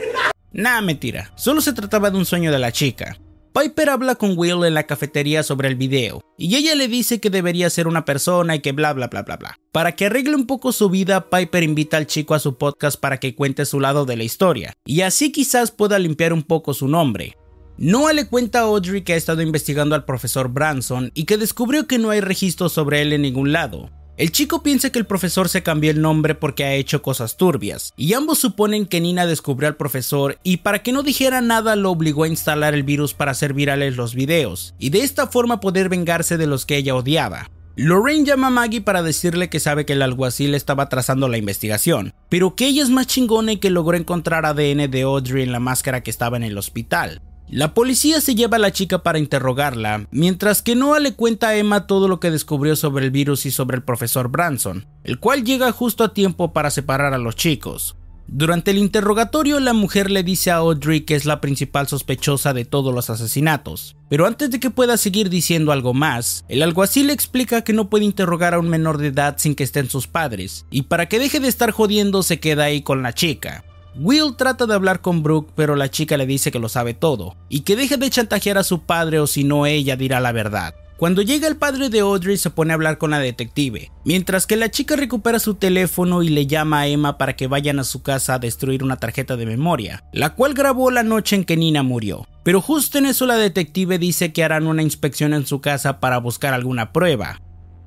Nah, 0.54 0.80
mentira. 0.80 1.32
Solo 1.34 1.61
se 1.61 1.73
trataba 1.73 2.11
de 2.11 2.16
un 2.16 2.25
sueño 2.25 2.52
de 2.52 2.61
la 2.61 2.70
chica. 2.70 3.18
Piper 3.52 3.90
habla 3.90 4.14
con 4.14 4.34
Will 4.37 4.64
en 4.64 4.75
la 4.75 4.84
cafetería 4.84 5.42
sobre 5.42 5.68
el 5.68 5.75
video, 5.75 6.20
y 6.38 6.56
ella 6.56 6.75
le 6.75 6.88
dice 6.88 7.20
que 7.20 7.30
debería 7.30 7.70
ser 7.70 7.87
una 7.87 8.04
persona 8.04 8.54
y 8.56 8.61
que 8.61 8.73
bla 8.73 8.92
bla 8.92 9.08
bla 9.08 9.23
bla 9.23 9.37
bla. 9.37 9.58
Para 9.73 9.92
que 9.92 10.06
arregle 10.06 10.34
un 10.34 10.46
poco 10.46 10.73
su 10.73 10.90
vida, 10.90 11.28
Piper 11.28 11.62
invita 11.62 11.96
al 11.96 12.06
chico 12.06 12.34
a 12.34 12.40
su 12.40 12.56
podcast 12.56 12.99
para 12.99 13.18
que 13.18 13.34
cuente 13.34 13.64
su 13.64 13.78
lado 13.78 14.06
de 14.06 14.16
la 14.16 14.25
historia, 14.25 14.73
y 14.84 15.02
así 15.02 15.30
quizás 15.30 15.70
pueda 15.70 15.99
limpiar 16.00 16.32
un 16.32 16.42
poco 16.42 16.75
su 16.75 16.88
nombre. 16.88 17.37
Noah 17.76 18.12
le 18.12 18.26
cuenta 18.26 18.61
a 18.61 18.62
Audrey 18.62 19.02
que 19.02 19.12
ha 19.12 19.16
estado 19.16 19.42
investigando 19.42 19.94
al 19.94 20.04
profesor 20.04 20.49
Branson 20.49 21.11
y 21.14 21.25
que 21.25 21.37
descubrió 21.37 21.87
que 21.87 21.99
no 21.99 22.11
hay 22.11 22.20
registro 22.20 22.68
sobre 22.68 23.02
él 23.02 23.12
en 23.12 23.23
ningún 23.23 23.52
lado, 23.52 23.90
el 24.16 24.30
chico 24.30 24.62
piensa 24.62 24.90
que 24.90 24.99
el 25.00 25.06
profesor 25.06 25.49
se 25.49 25.64
cambió 25.64 25.90
el 25.90 26.00
nombre 26.00 26.35
porque 26.35 26.64
ha 26.64 26.75
hecho 26.75 27.02
cosas 27.02 27.37
turbias, 27.37 27.92
y 27.97 28.14
ambos 28.14 28.38
suponen 28.38 28.87
que 28.87 29.00
Nina 29.00 29.26
descubrió 29.26 29.68
al 29.68 29.76
profesor 29.76 30.38
y 30.44 30.59
para 30.59 30.83
que 30.83 30.92
no 30.92 31.02
dijera 31.02 31.40
nada 31.40 31.75
lo 31.75 31.90
obligó 31.90 32.25
a 32.25 32.28
instalar 32.28 32.75
el 32.75 32.85
virus 32.85 33.12
para 33.12 33.33
hacer 33.33 33.55
virales 33.55 33.96
los 33.96 34.14
videos, 34.14 34.74
y 34.79 34.90
de 34.90 35.00
esta 35.00 35.27
forma 35.27 35.59
poder 35.61 35.88
vengarse 35.88 36.37
de 36.37 36.46
los 36.46 36.64
que 36.64 36.77
ella 36.77 36.94
odiaba. 36.94 37.50
Lorraine 37.77 38.24
llama 38.24 38.46
a 38.46 38.50
Maggie 38.50 38.83
para 38.83 39.03
decirle 39.03 39.50
que 39.50 39.59
sabe 39.59 39.85
que 39.85 39.94
el 39.94 40.03
alguacil 40.03 40.55
estaba 40.55 40.88
trazando 40.88 41.27
la 41.27 41.38
investigación, 41.38 42.14
pero 42.29 42.55
que 42.55 42.68
ella 42.68 42.85
es 42.85 42.90
más 42.90 43.09
chingona 43.09 43.50
y 43.50 43.57
que 43.57 43.70
logró 43.70 43.96
encontrar 43.96 44.46
ADN 44.46 44.88
de 44.88 45.03
Audrey 45.03 45.42
en 45.42 45.50
la 45.50 45.59
máscara 45.59 46.05
que 46.05 46.11
estaba 46.12 46.37
en 46.37 46.44
el 46.44 46.57
hospital. 46.57 47.20
La 47.48 47.74
policía 47.74 48.20
se 48.20 48.35
lleva 48.35 48.57
a 48.57 48.61
la 48.61 48.72
chica 48.72 49.02
para 49.02 49.18
interrogarla, 49.18 50.07
mientras 50.11 50.62
que 50.62 50.74
Noah 50.74 50.98
le 50.98 51.14
cuenta 51.14 51.48
a 51.48 51.57
Emma 51.57 51.87
todo 51.87 52.09
lo 52.09 52.18
que 52.18 52.30
descubrió 52.30 52.74
sobre 52.74 53.04
el 53.04 53.11
virus 53.11 53.44
y 53.44 53.50
sobre 53.50 53.76
el 53.76 53.83
profesor 53.83 54.28
Branson, 54.28 54.87
el 55.04 55.18
cual 55.18 55.44
llega 55.44 55.70
justo 55.70 56.04
a 56.04 56.14
tiempo 56.14 56.52
para 56.52 56.70
separar 56.70 57.12
a 57.12 57.18
los 57.18 57.37
chicos. 57.37 57.96
Durante 58.26 58.70
el 58.70 58.78
interrogatorio, 58.78 59.61
la 59.61 59.74
mujer 59.74 60.11
le 60.11 60.22
dice 60.22 60.50
a 60.50 60.57
Audrey 60.57 61.02
que 61.02 61.14
es 61.14 61.26
la 61.26 61.42
principal 61.42 61.87
sospechosa 61.87 62.54
de 62.54 62.64
todos 62.64 62.94
los 62.94 63.11
asesinatos. 63.11 63.96
Pero 64.09 64.26
antes 64.26 64.50
de 64.50 64.61
que 64.61 64.70
pueda 64.70 64.96
seguir 64.96 65.28
diciendo 65.28 65.72
algo 65.72 65.92
más, 65.92 66.46
el 66.48 66.62
alguacil 66.62 67.09
le 67.09 67.12
explica 67.12 67.62
que 67.62 67.74
no 67.74 67.90
puede 67.90 68.07
interrogar 68.07 68.54
a 68.54 68.59
un 68.59 68.70
menor 68.70 68.96
de 68.96 69.09
edad 69.09 69.37
sin 69.37 69.54
que 69.54 69.64
estén 69.64 69.90
sus 69.90 70.07
padres, 70.07 70.64
y 70.70 70.83
para 70.83 71.07
que 71.07 71.18
deje 71.18 71.38
de 71.38 71.48
estar 71.48 71.70
jodiendo 71.70 72.22
se 72.22 72.40
queda 72.40 72.64
ahí 72.64 72.80
con 72.80 73.02
la 73.02 73.12
chica. 73.12 73.62
Will 73.96 74.35
trata 74.37 74.66
de 74.66 74.74
hablar 74.74 75.00
con 75.00 75.22
Brooke, 75.22 75.52
pero 75.54 75.76
la 75.76 75.90
chica 75.90 76.16
le 76.16 76.26
dice 76.26 76.50
que 76.50 76.59
lo 76.59 76.68
sabe 76.68 76.94
todo, 76.94 77.37
y 77.48 77.61
que 77.61 77.76
deje 77.76 77.96
de 77.96 78.11
chantajear 78.11 78.59
a 78.59 78.64
su 78.64 78.80
padre 78.80 79.20
o 79.20 79.26
si 79.26 79.44
no 79.44 79.66
ella 79.66 79.96
dirá 79.96 80.18
la 80.20 80.33
verdad. 80.33 80.74
Cuando 80.96 81.22
llega 81.22 81.48
el 81.48 81.57
padre 81.57 81.90
de 81.90 82.00
Audrey 82.00 82.37
se 82.37 82.50
pone 82.50 82.72
a 82.72 82.74
hablar 82.74 82.98
con 82.98 83.11
la 83.11 83.18
detective, 83.18 83.90
mientras 84.04 84.46
que 84.46 84.57
la 84.57 84.70
chica 84.70 84.94
recupera 84.94 85.40
su 85.40 85.54
teléfono 85.54 86.22
y 86.22 86.28
le 86.28 86.46
llama 86.46 86.80
a 86.80 86.87
Emma 86.87 87.18
para 87.18 87.35
que 87.35 87.48
vayan 87.48 87.80
a 87.80 87.85
su 87.85 88.02
casa 88.02 88.35
a 88.35 88.38
destruir 88.38 88.85
una 88.85 88.96
tarjeta 88.96 89.37
de 89.37 89.44
memoria, 89.44 90.04
la 90.12 90.35
cual 90.35 90.54
grabó 90.54 90.90
la 90.90 91.02
noche 91.02 91.37
en 91.37 91.44
que 91.44 91.57
Nina 91.57 91.83
murió. 91.83 92.26
Pero 92.44 92.61
justo 92.61 92.98
en 92.98 93.07
eso 93.07 93.26
la 93.26 93.37
detective 93.37 93.98
dice 93.98 94.33
que 94.33 94.44
harán 94.44 94.66
una 94.66 94.83
inspección 94.83 95.35
en 95.35 95.46
su 95.46 95.61
casa 95.61 95.98
para 95.98 96.18
buscar 96.18 96.54
alguna 96.54 96.92
prueba, 96.92 97.40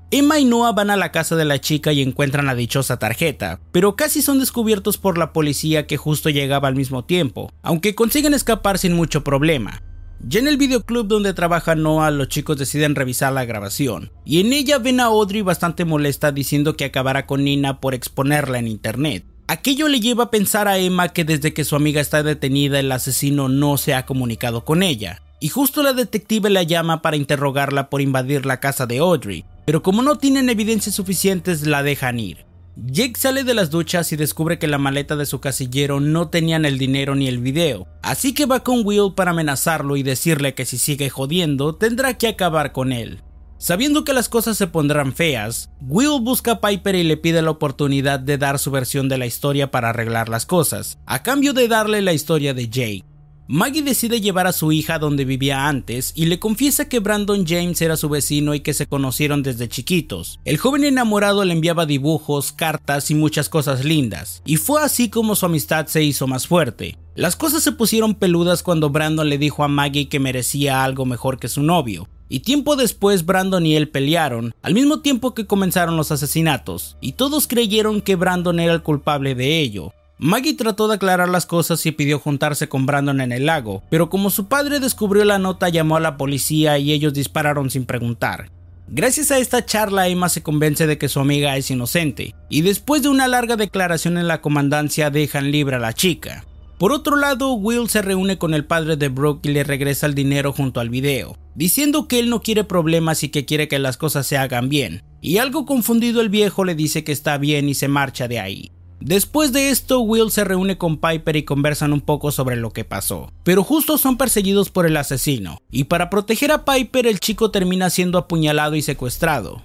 Emma 0.09 0.39
y 0.39 0.45
Noah 0.45 0.71
van 0.71 0.89
a 0.89 0.95
la 0.95 1.11
casa 1.11 1.35
de 1.35 1.43
la 1.43 1.59
chica 1.59 1.91
y 1.91 2.01
encuentran 2.01 2.45
la 2.45 2.55
dichosa 2.55 2.97
tarjeta, 2.97 3.59
pero 3.73 3.97
casi 3.97 4.21
son 4.21 4.39
descubiertos 4.39 4.97
por 4.97 5.17
la 5.17 5.33
policía 5.33 5.85
que 5.85 5.97
justo 5.97 6.29
llegaba 6.29 6.69
al 6.69 6.75
mismo 6.75 7.03
tiempo, 7.03 7.51
aunque 7.61 7.93
consiguen 7.93 8.33
escapar 8.33 8.77
sin 8.77 8.93
mucho 8.93 9.25
problema. 9.25 9.83
Ya 10.25 10.39
en 10.39 10.47
el 10.47 10.55
videoclub 10.55 11.07
donde 11.07 11.33
trabaja 11.33 11.75
Noah, 11.75 12.11
los 12.11 12.29
chicos 12.29 12.57
deciden 12.57 12.95
revisar 12.95 13.33
la 13.33 13.43
grabación, 13.43 14.13
y 14.23 14.39
en 14.39 14.53
ella 14.53 14.77
ven 14.77 15.01
a 15.01 15.07
Audrey 15.07 15.41
bastante 15.41 15.83
molesta 15.83 16.31
diciendo 16.31 16.77
que 16.77 16.85
acabará 16.85 17.25
con 17.25 17.43
Nina 17.43 17.81
por 17.81 17.93
exponerla 17.93 18.59
en 18.59 18.69
internet. 18.69 19.25
Aquello 19.49 19.89
le 19.89 19.99
lleva 19.99 20.25
a 20.25 20.31
pensar 20.31 20.69
a 20.69 20.77
Emma 20.77 21.09
que 21.09 21.25
desde 21.25 21.53
que 21.53 21.65
su 21.65 21.75
amiga 21.75 21.99
está 21.99 22.23
detenida 22.23 22.79
el 22.79 22.91
asesino 22.93 23.49
no 23.49 23.75
se 23.75 23.93
ha 23.93 24.05
comunicado 24.05 24.63
con 24.63 24.83
ella, 24.83 25.21
y 25.39 25.49
justo 25.49 25.83
la 25.83 25.93
detective 25.93 26.49
la 26.49 26.63
llama 26.63 27.01
para 27.01 27.17
interrogarla 27.17 27.89
por 27.89 28.01
invadir 28.01 28.45
la 28.45 28.59
casa 28.59 28.85
de 28.85 28.99
Audrey, 28.99 29.45
pero 29.65 29.83
como 29.83 30.01
no 30.01 30.17
tienen 30.17 30.49
evidencias 30.49 30.95
suficientes 30.95 31.67
la 31.67 31.83
dejan 31.83 32.19
ir. 32.19 32.45
Jake 32.75 33.15
sale 33.17 33.43
de 33.43 33.55
las 33.55 33.71
duchas 33.71 34.11
y 34.11 34.17
descubre 34.17 34.59
que 34.59 34.67
la 34.67 34.77
maleta 34.77 35.15
de 35.15 35.25
su 35.25 35.39
casillero 35.39 35.99
no 35.99 36.29
tenían 36.29 36.63
el 36.63 36.77
dinero 36.77 37.15
ni 37.15 37.27
el 37.27 37.39
video, 37.39 37.87
así 38.03 38.33
que 38.33 38.45
va 38.45 38.59
con 38.59 38.85
Will 38.85 39.13
para 39.15 39.31
amenazarlo 39.31 39.97
y 39.97 40.03
decirle 40.03 40.53
que 40.53 40.65
si 40.65 40.77
sigue 40.77 41.09
jodiendo 41.09 41.73
tendrá 41.73 42.19
que 42.19 42.27
acabar 42.27 42.73
con 42.73 42.93
él. 42.93 43.21
Sabiendo 43.57 44.03
que 44.03 44.13
las 44.13 44.29
cosas 44.29 44.55
se 44.55 44.67
pondrán 44.67 45.13
feas, 45.13 45.71
Will 45.81 46.21
busca 46.21 46.51
a 46.51 46.61
Piper 46.61 46.93
y 46.93 47.03
le 47.03 47.17
pide 47.17 47.41
la 47.41 47.49
oportunidad 47.49 48.19
de 48.19 48.37
dar 48.37 48.59
su 48.59 48.69
versión 48.69 49.09
de 49.09 49.17
la 49.17 49.25
historia 49.25 49.71
para 49.71 49.89
arreglar 49.89 50.29
las 50.29 50.45
cosas, 50.45 50.99
a 51.07 51.23
cambio 51.23 51.53
de 51.53 51.67
darle 51.67 52.03
la 52.03 52.13
historia 52.13 52.53
de 52.53 52.69
Jake. 52.69 53.05
Maggie 53.49 53.81
decide 53.81 54.19
llevar 54.19 54.45
a 54.45 54.51
su 54.51 54.73
hija 54.73 54.99
donde 54.99 55.23
vivía 55.23 55.69
antes 55.69 56.11
y 56.15 56.25
le 56.25 56.37
confiesa 56.37 56.89
que 56.89 56.99
Brandon 56.99 57.45
James 57.47 57.81
era 57.81 57.95
su 57.95 58.09
vecino 58.09 58.53
y 58.53 58.59
que 58.59 58.73
se 58.73 58.87
conocieron 58.87 59.41
desde 59.41 59.69
chiquitos. 59.69 60.41
El 60.43 60.57
joven 60.57 60.83
enamorado 60.83 61.45
le 61.45 61.53
enviaba 61.53 61.85
dibujos, 61.85 62.51
cartas 62.51 63.09
y 63.09 63.15
muchas 63.15 63.47
cosas 63.47 63.85
lindas, 63.85 64.41
y 64.43 64.57
fue 64.57 64.81
así 64.83 65.09
como 65.09 65.33
su 65.33 65.45
amistad 65.45 65.87
se 65.87 66.03
hizo 66.03 66.27
más 66.27 66.45
fuerte. 66.45 66.97
Las 67.15 67.37
cosas 67.37 67.63
se 67.63 67.71
pusieron 67.71 68.15
peludas 68.15 68.63
cuando 68.63 68.89
Brandon 68.89 69.29
le 69.29 69.37
dijo 69.37 69.63
a 69.63 69.69
Maggie 69.69 70.09
que 70.09 70.19
merecía 70.19 70.83
algo 70.83 71.05
mejor 71.05 71.39
que 71.39 71.47
su 71.47 71.63
novio, 71.63 72.09
y 72.27 72.41
tiempo 72.41 72.75
después 72.75 73.25
Brandon 73.25 73.65
y 73.65 73.77
él 73.77 73.87
pelearon, 73.87 74.53
al 74.61 74.73
mismo 74.73 74.99
tiempo 74.99 75.33
que 75.33 75.47
comenzaron 75.47 75.95
los 75.95 76.11
asesinatos, 76.11 76.97
y 76.99 77.13
todos 77.13 77.47
creyeron 77.47 78.01
que 78.01 78.17
Brandon 78.17 78.59
era 78.59 78.73
el 78.73 78.83
culpable 78.83 79.35
de 79.35 79.61
ello, 79.61 79.93
Maggie 80.19 80.55
trató 80.55 80.87
de 80.87 80.95
aclarar 80.95 81.29
las 81.29 81.45
cosas 81.45 81.85
y 81.85 81.91
pidió 81.91 82.17
juntarse 82.17 82.67
con 82.67 82.87
Brandon 82.87 83.21
en 83.21 83.31
el 83.31 83.45
lago, 83.45 83.83
pero 83.91 84.09
como 84.09 84.31
su 84.31 84.47
padre 84.47 84.79
descubrió 84.79 85.23
la 85.25 85.37
nota 85.37 85.69
llamó 85.69 85.95
a 85.95 85.99
la 85.99 86.17
policía 86.17 86.79
y 86.79 86.91
ellos 86.91 87.13
dispararon 87.13 87.69
sin 87.69 87.85
preguntar. 87.85 88.49
Gracias 88.87 89.29
a 89.29 89.37
esta 89.37 89.63
charla 89.63 90.07
Emma 90.07 90.29
se 90.29 90.41
convence 90.41 90.87
de 90.87 90.97
que 90.97 91.07
su 91.07 91.19
amiga 91.19 91.55
es 91.55 91.69
inocente, 91.69 92.33
y 92.49 92.61
después 92.61 93.03
de 93.03 93.09
una 93.09 93.27
larga 93.27 93.57
declaración 93.57 94.17
en 94.17 94.27
la 94.27 94.41
comandancia 94.41 95.11
dejan 95.11 95.51
libre 95.51 95.75
a 95.75 95.79
la 95.79 95.93
chica. 95.93 96.45
Por 96.79 96.91
otro 96.91 97.15
lado, 97.15 97.53
Will 97.53 97.89
se 97.89 98.01
reúne 98.01 98.39
con 98.39 98.53
el 98.53 98.65
padre 98.65 98.97
de 98.97 99.09
Brooke 99.09 99.47
y 99.47 99.53
le 99.53 99.63
regresa 99.63 100.07
el 100.07 100.15
dinero 100.15 100.51
junto 100.51 100.79
al 100.79 100.89
video. 100.89 101.37
diciendo 101.55 102.07
que 102.07 102.19
él 102.19 102.29
no 102.29 102.43
quiere 102.43 102.63
problemas 102.63 103.23
y 103.23 103.29
que 103.29 103.45
quiere 103.45 103.67
que 103.67 103.79
las 103.79 103.97
cosas 103.97 104.27
se 104.27 104.37
hagan 104.37 104.69
bien. 104.69 105.03
Y 105.21 105.39
algo 105.39 105.65
confundido 105.65 106.21
el 106.21 106.29
viejo 106.29 106.63
le 106.63 106.75
dice 106.75 107.03
que 107.03 107.11
está 107.11 107.39
bien 107.39 107.67
y 107.67 107.73
se 107.73 107.87
marcha 107.87 108.27
de 108.27 108.39
ahí. 108.39 108.71
Después 108.99 109.53
de 109.53 109.69
esto, 109.69 110.01
Will 110.01 110.31
se 110.31 110.43
reúne 110.43 110.77
con 110.77 110.97
Piper 110.97 111.35
y 111.35 111.43
conversan 111.43 111.93
un 111.93 112.01
poco 112.01 112.31
sobre 112.31 112.55
lo 112.55 112.71
que 112.71 112.83
pasó, 112.83 113.31
pero 113.43 113.63
justo 113.63 113.97
son 113.97 114.17
perseguidos 114.17 114.71
por 114.71 114.87
el 114.87 114.97
asesino, 114.97 115.61
y 115.69 115.83
para 115.83 116.09
proteger 116.09 116.51
a 116.51 116.65
Piper 116.65 117.05
el 117.05 117.19
chico 117.19 117.51
termina 117.51 117.91
siendo 117.91 118.17
apuñalado 118.17 118.75
y 118.75 118.81
secuestrado. 118.81 119.63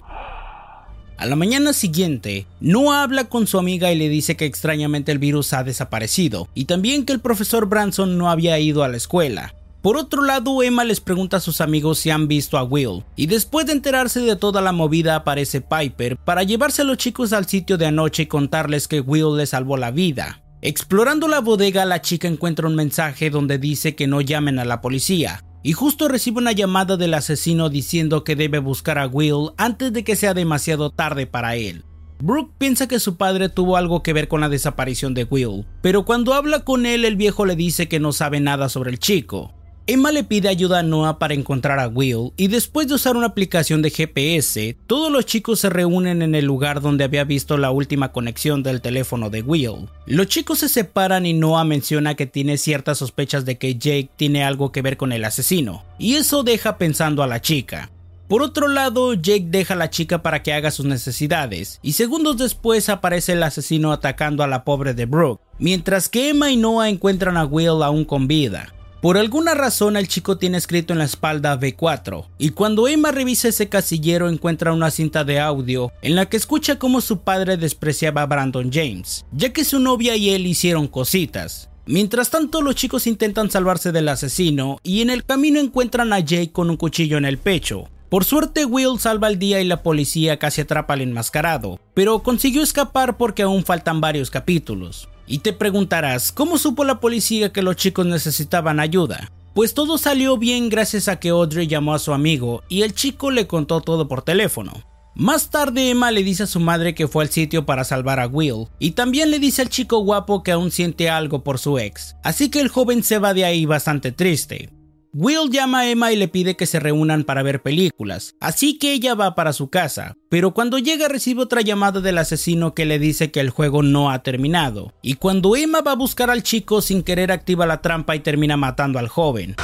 A 1.17 1.25
la 1.25 1.35
mañana 1.35 1.73
siguiente, 1.73 2.45
Noah 2.59 3.03
habla 3.03 3.25
con 3.25 3.47
su 3.47 3.57
amiga 3.57 3.91
y 3.91 3.95
le 3.95 4.09
dice 4.09 4.35
que 4.35 4.45
extrañamente 4.45 5.11
el 5.11 5.19
virus 5.19 5.53
ha 5.53 5.63
desaparecido, 5.63 6.47
y 6.53 6.65
también 6.65 7.05
que 7.05 7.13
el 7.13 7.19
profesor 7.19 7.67
Branson 7.67 8.17
no 8.17 8.29
había 8.29 8.59
ido 8.59 8.83
a 8.83 8.87
la 8.87 8.97
escuela, 8.97 9.55
por 9.83 9.97
otro 9.97 10.23
lado, 10.23 10.63
Emma 10.63 10.85
les 10.85 11.01
pregunta 11.01 11.35
a 11.35 11.41
sus 11.41 11.59
amigos 11.59 11.99
si 11.99 12.09
han 12.09 12.29
visto 12.29 12.57
a 12.57 12.63
Will, 12.63 13.03
y 13.17 13.27
después 13.27 13.65
de 13.65 13.73
enterarse 13.73 14.21
de 14.21 14.37
toda 14.37 14.61
la 14.61 14.71
movida 14.71 15.17
aparece 15.17 15.59
Piper 15.59 16.15
para 16.15 16.43
llevarse 16.43 16.83
a 16.83 16.85
los 16.85 16.95
chicos 16.95 17.33
al 17.33 17.47
sitio 17.47 17.77
de 17.77 17.87
anoche 17.87 18.23
y 18.23 18.27
contarles 18.27 18.87
que 18.87 19.01
Will 19.01 19.35
les 19.35 19.49
salvó 19.49 19.75
la 19.75 19.91
vida. 19.91 20.41
Explorando 20.61 21.27
la 21.27 21.41
bodega, 21.41 21.83
la 21.83 22.01
chica 22.01 22.29
encuentra 22.29 22.65
un 22.65 22.75
mensaje 22.75 23.29
donde 23.29 23.57
dice 23.57 23.93
que 23.93 24.07
no 24.07 24.21
llamen 24.21 24.57
a 24.57 24.63
la 24.63 24.79
policía, 24.79 25.43
y 25.63 25.73
justo 25.73 26.07
recibe 26.07 26.37
una 26.37 26.53
llamada 26.53 26.95
del 26.95 27.13
asesino 27.13 27.67
diciendo 27.67 28.23
que 28.23 28.37
debe 28.37 28.59
buscar 28.59 28.97
a 28.97 29.07
Will 29.07 29.49
antes 29.57 29.91
de 29.91 30.05
que 30.05 30.15
sea 30.15 30.33
demasiado 30.33 30.91
tarde 30.91 31.27
para 31.27 31.57
él. 31.57 31.83
Brooke 32.19 32.53
piensa 32.57 32.87
que 32.87 33.01
su 33.01 33.17
padre 33.17 33.49
tuvo 33.49 33.75
algo 33.75 34.01
que 34.01 34.13
ver 34.13 34.29
con 34.29 34.39
la 34.39 34.47
desaparición 34.47 35.13
de 35.13 35.25
Will, 35.29 35.65
pero 35.81 36.05
cuando 36.05 36.33
habla 36.33 36.61
con 36.63 36.85
él 36.85 37.03
el 37.03 37.17
viejo 37.17 37.45
le 37.45 37.57
dice 37.57 37.89
que 37.89 37.99
no 37.99 38.13
sabe 38.13 38.39
nada 38.39 38.69
sobre 38.69 38.89
el 38.89 38.99
chico. 38.99 39.53
Emma 39.85 40.13
le 40.13 40.23
pide 40.23 40.47
ayuda 40.47 40.79
a 40.79 40.83
Noah 40.83 41.19
para 41.19 41.33
encontrar 41.33 41.77
a 41.77 41.89
Will 41.89 42.31
y 42.37 42.47
después 42.47 42.87
de 42.87 42.93
usar 42.93 43.17
una 43.17 43.25
aplicación 43.27 43.81
de 43.81 43.89
GPS, 43.89 44.77
todos 44.87 45.11
los 45.11 45.25
chicos 45.25 45.59
se 45.59 45.69
reúnen 45.69 46.21
en 46.21 46.35
el 46.35 46.45
lugar 46.45 46.79
donde 46.79 47.03
había 47.03 47.25
visto 47.25 47.57
la 47.57 47.69
última 47.69 48.13
conexión 48.13 48.63
del 48.63 48.79
teléfono 48.79 49.29
de 49.29 49.41
Will. 49.41 49.89
Los 50.05 50.27
chicos 50.27 50.59
se 50.59 50.69
separan 50.69 51.25
y 51.25 51.33
Noah 51.33 51.65
menciona 51.65 52.15
que 52.15 52.25
tiene 52.25 52.57
ciertas 52.57 52.99
sospechas 52.99 53.43
de 53.43 53.57
que 53.57 53.75
Jake 53.75 54.09
tiene 54.15 54.45
algo 54.45 54.71
que 54.71 54.81
ver 54.81 54.95
con 54.95 55.11
el 55.11 55.25
asesino, 55.25 55.83
y 55.99 56.13
eso 56.13 56.43
deja 56.43 56.77
pensando 56.77 57.21
a 57.21 57.27
la 57.27 57.41
chica. 57.41 57.91
Por 58.29 58.41
otro 58.41 58.69
lado, 58.69 59.15
Jake 59.15 59.47
deja 59.49 59.73
a 59.73 59.77
la 59.77 59.89
chica 59.89 60.23
para 60.23 60.43
que 60.43 60.53
haga 60.53 60.71
sus 60.71 60.85
necesidades, 60.85 61.81
y 61.83 61.91
segundos 61.91 62.37
después 62.37 62.87
aparece 62.87 63.33
el 63.33 63.43
asesino 63.43 63.91
atacando 63.91 64.43
a 64.43 64.47
la 64.47 64.63
pobre 64.63 64.93
de 64.93 65.07
Brooke, 65.07 65.41
mientras 65.59 66.07
que 66.07 66.29
Emma 66.29 66.51
y 66.51 66.55
Noah 66.55 66.87
encuentran 66.87 67.35
a 67.35 67.43
Will 67.43 67.83
aún 67.83 68.05
con 68.05 68.29
vida. 68.29 68.73
Por 69.03 69.17
alguna 69.17 69.53
razón 69.53 69.97
el 69.97 70.07
chico 70.07 70.37
tiene 70.37 70.57
escrito 70.57 70.93
en 70.93 70.99
la 70.99 71.03
espalda 71.03 71.59
B4, 71.59 72.25
y 72.37 72.51
cuando 72.51 72.87
Emma 72.87 73.11
revisa 73.11 73.49
ese 73.49 73.67
casillero 73.67 74.29
encuentra 74.29 74.71
una 74.71 74.91
cinta 74.91 75.25
de 75.25 75.41
audio 75.41 75.91
en 76.01 76.15
la 76.15 76.29
que 76.29 76.37
escucha 76.37 76.79
cómo 76.79 77.01
su 77.01 77.19
padre 77.19 77.57
despreciaba 77.57 78.21
a 78.21 78.27
Brandon 78.27 78.71
James, 78.71 79.25
ya 79.33 79.51
que 79.51 79.65
su 79.65 79.81
novia 79.81 80.15
y 80.15 80.29
él 80.29 80.47
hicieron 80.47 80.87
cositas. 80.87 81.69
Mientras 81.85 82.29
tanto 82.29 82.61
los 82.61 82.75
chicos 82.75 83.05
intentan 83.05 83.51
salvarse 83.51 83.91
del 83.91 84.07
asesino 84.07 84.77
y 84.83 85.01
en 85.01 85.09
el 85.09 85.25
camino 85.25 85.59
encuentran 85.59 86.13
a 86.13 86.19
Jake 86.19 86.53
con 86.53 86.69
un 86.69 86.77
cuchillo 86.77 87.17
en 87.17 87.25
el 87.25 87.37
pecho. 87.37 87.89
Por 88.07 88.23
suerte 88.23 88.63
Will 88.63 88.99
salva 88.99 89.27
el 89.27 89.37
día 89.37 89.59
y 89.59 89.65
la 89.65 89.83
policía 89.83 90.39
casi 90.39 90.61
atrapa 90.61 90.93
al 90.93 91.01
enmascarado, 91.01 91.77
pero 91.93 92.23
consiguió 92.23 92.63
escapar 92.63 93.17
porque 93.17 93.41
aún 93.41 93.65
faltan 93.65 93.99
varios 93.99 94.31
capítulos. 94.31 95.09
Y 95.25 95.39
te 95.39 95.53
preguntarás, 95.53 96.31
¿cómo 96.31 96.57
supo 96.57 96.83
la 96.83 96.99
policía 96.99 97.53
que 97.53 97.61
los 97.61 97.75
chicos 97.75 98.05
necesitaban 98.05 98.79
ayuda? 98.79 99.31
Pues 99.53 99.73
todo 99.73 99.97
salió 99.97 100.37
bien 100.37 100.69
gracias 100.69 101.07
a 101.07 101.19
que 101.19 101.29
Audrey 101.29 101.67
llamó 101.67 101.93
a 101.93 101.99
su 101.99 102.13
amigo 102.13 102.63
y 102.69 102.81
el 102.81 102.93
chico 102.93 103.31
le 103.31 103.47
contó 103.47 103.81
todo 103.81 104.07
por 104.07 104.23
teléfono. 104.23 104.83
Más 105.15 105.51
tarde 105.51 105.91
Emma 105.91 106.09
le 106.09 106.23
dice 106.23 106.43
a 106.43 106.47
su 106.47 106.59
madre 106.59 106.95
que 106.95 107.07
fue 107.07 107.23
al 107.23 107.29
sitio 107.29 107.67
para 107.67 107.83
salvar 107.83 108.19
a 108.19 108.25
Will 108.25 108.67
y 108.79 108.91
también 108.91 109.29
le 109.29 109.37
dice 109.37 109.61
al 109.61 109.69
chico 109.69 109.99
guapo 109.99 110.41
que 110.41 110.51
aún 110.51 110.71
siente 110.71 111.07
algo 111.07 111.43
por 111.43 111.59
su 111.59 111.77
ex, 111.77 112.15
así 112.23 112.49
que 112.49 112.61
el 112.61 112.69
joven 112.69 113.03
se 113.03 113.19
va 113.19 113.35
de 113.35 113.45
ahí 113.45 113.67
bastante 113.67 114.11
triste. 114.11 114.71
Will 115.15 115.51
llama 115.51 115.81
a 115.81 115.89
Emma 115.91 116.11
y 116.11 116.15
le 116.15 116.27
pide 116.27 116.55
que 116.55 116.65
se 116.65 116.79
reúnan 116.79 117.23
para 117.23 117.43
ver 117.43 117.61
películas, 117.61 118.33
así 118.39 118.79
que 118.79 118.93
ella 118.93 119.13
va 119.13 119.35
para 119.35 119.53
su 119.53 119.69
casa, 119.69 120.17
pero 120.27 120.55
cuando 120.55 120.79
llega 120.79 121.07
recibe 121.07 121.43
otra 121.43 121.61
llamada 121.61 122.01
del 122.01 122.17
asesino 122.17 122.73
que 122.73 122.85
le 122.85 122.97
dice 122.97 123.29
que 123.29 123.39
el 123.39 123.51
juego 123.51 123.83
no 123.83 124.09
ha 124.09 124.23
terminado, 124.23 124.91
y 125.03 125.13
cuando 125.13 125.55
Emma 125.55 125.81
va 125.81 125.91
a 125.91 125.95
buscar 125.95 126.31
al 126.31 126.41
chico 126.41 126.81
sin 126.81 127.03
querer 127.03 127.31
activa 127.31 127.67
la 127.67 127.79
trampa 127.79 128.15
y 128.15 128.21
termina 128.21 128.57
matando 128.57 128.97
al 128.97 129.07
joven. 129.07 129.55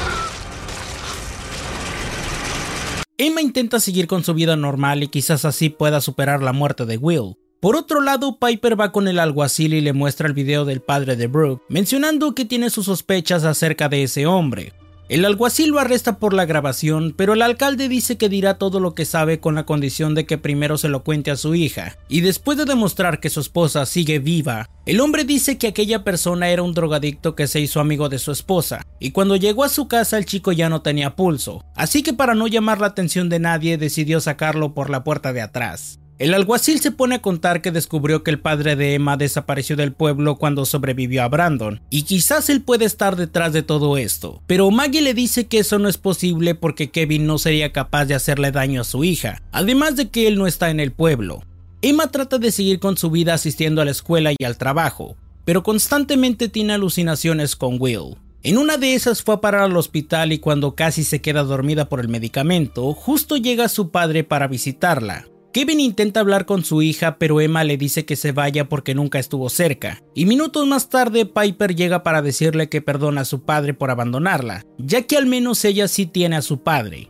Emma 3.18 3.42
intenta 3.42 3.80
seguir 3.80 4.06
con 4.06 4.24
su 4.24 4.36
vida 4.36 4.56
normal 4.56 5.02
y 5.02 5.08
quizás 5.08 5.46
así 5.46 5.70
pueda 5.70 6.00
superar 6.00 6.44
la 6.44 6.54
muerte 6.54 6.86
de 6.86 6.98
Will, 6.98 7.38
por 7.60 7.76
otro 7.76 8.02
lado, 8.02 8.38
Piper 8.40 8.80
va 8.80 8.92
con 8.92 9.08
el 9.08 9.20
alguacil 9.20 9.74
y 9.74 9.82
le 9.82 9.92
muestra 9.94 10.28
el 10.28 10.34
video 10.34 10.64
del 10.64 10.80
padre 10.80 11.18
de 11.18 11.28
Brooke, 11.28 11.64
mencionando 11.68 12.34
que 12.34 12.46
tiene 12.46 12.70
sus 12.70 12.86
sospechas 12.86 13.44
acerca 13.44 13.90
de 13.90 14.04
ese 14.04 14.28
hombre. 14.28 14.74
El 15.10 15.26
alguacil 15.26 15.72
lo 15.72 15.80
arresta 15.80 16.20
por 16.20 16.36
la 16.36 16.46
grabación, 16.46 17.16
pero 17.18 17.34
el 17.34 17.42
alcalde 17.42 17.90
dice 17.90 18.16
que 18.16 18.30
dirá 18.30 18.60
todo 18.60 18.80
lo 18.80 18.94
que 18.94 19.06
sabe 19.06 19.40
con 19.40 19.56
la 19.56 19.66
condición 19.66 20.14
de 20.14 20.28
que 20.28 20.38
primero 20.38 20.78
se 20.78 20.88
lo 20.88 21.04
cuente 21.04 21.32
a 21.32 21.36
su 21.36 21.56
hija, 21.56 21.98
y 22.10 22.22
después 22.22 22.60
de 22.60 22.66
demostrar 22.66 23.20
que 23.20 23.32
su 23.32 23.40
esposa 23.40 23.88
sigue 23.88 24.20
viva, 24.20 24.70
el 24.86 25.02
hombre 25.02 25.24
dice 25.24 25.58
que 25.58 25.70
aquella 25.70 26.04
persona 26.04 26.50
era 26.50 26.62
un 26.62 26.76
drogadicto 26.76 27.34
que 27.34 27.48
se 27.48 27.60
hizo 27.60 27.80
amigo 27.80 28.08
de 28.08 28.20
su 28.20 28.32
esposa, 28.32 28.86
y 29.00 29.10
cuando 29.10 29.36
llegó 29.36 29.64
a 29.64 29.70
su 29.70 29.88
casa 29.88 30.16
el 30.20 30.28
chico 30.28 30.52
ya 30.52 30.70
no 30.70 30.84
tenía 30.84 31.16
pulso, 31.16 31.66
así 31.76 32.04
que 32.04 32.14
para 32.14 32.36
no 32.36 32.46
llamar 32.46 32.80
la 32.80 32.88
atención 32.88 33.30
de 33.30 33.40
nadie 33.40 33.80
decidió 33.80 34.22
sacarlo 34.22 34.76
por 34.76 34.92
la 34.92 35.04
puerta 35.04 35.34
de 35.34 35.42
atrás. 35.42 36.00
El 36.20 36.34
alguacil 36.34 36.82
se 36.82 36.92
pone 36.92 37.16
a 37.16 37.22
contar 37.22 37.62
que 37.62 37.72
descubrió 37.72 38.24
que 38.24 38.32
el 38.32 38.42
padre 38.42 38.76
de 38.76 38.94
Emma 38.94 39.16
desapareció 39.16 39.78
del 39.78 39.94
pueblo 39.94 40.36
cuando 40.36 40.66
sobrevivió 40.66 41.24
a 41.24 41.30
Brandon, 41.30 41.80
y 41.90 42.02
quizás 42.02 42.50
él 42.50 42.62
puede 42.62 42.84
estar 42.84 43.16
detrás 43.16 43.54
de 43.54 43.64
todo 43.64 43.96
esto. 43.96 44.42
Pero 44.46 44.70
Maggie 44.70 45.02
le 45.02 45.14
dice 45.14 45.48
que 45.48 45.60
eso 45.60 45.80
no 45.80 45.88
es 45.88 45.98
posible 45.98 46.56
porque 46.56 46.90
Kevin 46.90 47.26
no 47.26 47.38
sería 47.38 47.72
capaz 47.72 48.04
de 48.04 48.16
hacerle 48.16 48.52
daño 48.52 48.82
a 48.82 48.84
su 48.84 49.06
hija, 49.06 49.42
además 49.54 49.96
de 49.96 50.10
que 50.10 50.28
él 50.28 50.38
no 50.38 50.46
está 50.46 50.70
en 50.70 50.82
el 50.82 50.92
pueblo. 50.92 51.42
Emma 51.82 52.12
trata 52.12 52.38
de 52.38 52.52
seguir 52.52 52.82
con 52.82 52.98
su 52.98 53.10
vida 53.10 53.34
asistiendo 53.34 53.82
a 53.82 53.86
la 53.86 53.92
escuela 53.92 54.34
y 54.38 54.44
al 54.44 54.58
trabajo, 54.58 55.16
pero 55.46 55.64
constantemente 55.64 56.50
tiene 56.50 56.74
alucinaciones 56.74 57.56
con 57.56 57.78
Will. 57.80 58.18
En 58.44 58.58
una 58.58 58.76
de 58.76 58.94
esas 58.94 59.24
fue 59.24 59.36
a 59.36 59.42
parar 59.42 59.62
al 59.62 59.78
hospital 59.78 60.34
y 60.34 60.40
cuando 60.40 60.76
casi 60.76 61.06
se 61.06 61.22
queda 61.22 61.44
dormida 61.44 61.88
por 61.88 62.02
el 62.02 62.10
medicamento, 62.10 62.94
justo 62.94 63.38
llega 63.38 63.70
su 63.70 63.90
padre 63.90 64.26
para 64.26 64.50
visitarla. 64.50 65.26
Kevin 65.52 65.80
intenta 65.80 66.20
hablar 66.20 66.46
con 66.46 66.64
su 66.64 66.84
hija, 66.84 67.18
pero 67.18 67.42
Emma 67.42 67.64
le 67.64 67.76
dice 67.76 68.06
que 68.06 68.16
se 68.16 68.32
vaya 68.32 68.70
porque 68.70 68.94
nunca 68.94 69.18
estuvo 69.18 69.50
cerca. 69.50 70.04
Y 70.14 70.26
minutos 70.26 70.68
más 70.68 70.90
tarde, 70.90 71.26
Piper 71.26 71.76
llega 71.76 72.04
para 72.04 72.22
decirle 72.22 72.70
que 72.70 72.84
perdona 72.84 73.22
a 73.22 73.26
su 73.26 73.42
padre 73.42 73.74
por 73.74 73.90
abandonarla, 73.90 74.64
ya 74.78 75.02
que 75.02 75.18
al 75.18 75.26
menos 75.26 75.66
ella 75.66 75.88
sí 75.88 76.06
tiene 76.06 76.36
a 76.36 76.44
su 76.44 76.62
padre. 76.62 77.10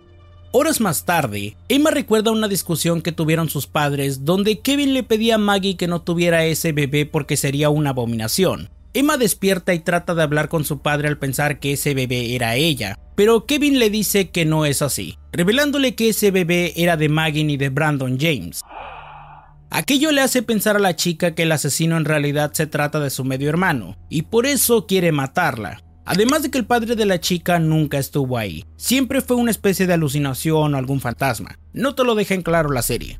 Horas 0.51 0.79
más 0.79 1.05
tarde, 1.05 1.57
Emma 1.67 1.91
recuerda 1.91 2.31
una 2.31 2.47
discusión 2.47 3.01
que 3.01 3.11
tuvieron 3.11 3.49
sus 3.49 3.67
padres 3.67 4.23
donde 4.23 4.61
Kevin 4.61 4.93
le 4.93 5.03
pedía 5.03 5.35
a 5.35 5.37
Maggie 5.37 5.75
que 5.77 5.87
no 5.87 6.01
tuviera 6.01 6.45
ese 6.45 6.71
bebé 6.71 7.05
porque 7.05 7.35
sería 7.35 7.69
una 7.69 7.91
abominación. 7.91 8.69
Emma 8.93 9.17
despierta 9.17 9.75
y 9.75 9.79
trata 9.79 10.15
de 10.15 10.23
hablar 10.23 10.49
con 10.49 10.65
su 10.65 10.81
padre 10.81 11.07
al 11.07 11.19
pensar 11.19 11.59
que 11.59 11.73
ese 11.73 11.93
bebé 11.93 12.33
era 12.33 12.55
ella, 12.55 12.97
pero 13.15 13.45
Kevin 13.45 13.77
le 13.77 13.91
dice 13.91 14.31
que 14.31 14.45
no 14.45 14.65
es 14.65 14.81
así, 14.81 15.19
revelándole 15.31 15.93
que 15.93 16.09
ese 16.09 16.31
bebé 16.31 16.73
era 16.75 16.97
de 16.97 17.07
Maggie 17.07 17.43
y 17.43 17.57
de 17.57 17.69
Brandon 17.69 18.17
James. 18.19 18.61
Aquello 19.69 20.11
le 20.11 20.21
hace 20.21 20.41
pensar 20.41 20.75
a 20.75 20.79
la 20.79 20.95
chica 20.95 21.35
que 21.35 21.43
el 21.43 21.51
asesino 21.51 21.97
en 21.97 22.05
realidad 22.05 22.51
se 22.53 22.65
trata 22.65 22.99
de 22.99 23.11
su 23.11 23.23
medio 23.23 23.49
hermano, 23.49 23.95
y 24.09 24.23
por 24.23 24.47
eso 24.47 24.87
quiere 24.87 25.11
matarla. 25.11 25.83
Además 26.05 26.41
de 26.41 26.49
que 26.49 26.57
el 26.57 26.65
padre 26.65 26.95
de 26.95 27.05
la 27.05 27.19
chica 27.19 27.59
nunca 27.59 27.99
estuvo 27.99 28.39
ahí, 28.39 28.65
siempre 28.75 29.21
fue 29.21 29.37
una 29.37 29.51
especie 29.51 29.85
de 29.85 29.93
alucinación 29.93 30.73
o 30.73 30.77
algún 30.79 30.99
fantasma. 30.99 31.59
No 31.71 31.93
te 31.93 32.03
lo 32.03 32.15
deja 32.15 32.33
en 32.33 32.41
claro 32.41 32.71
la 32.71 32.81
serie. 32.81 33.19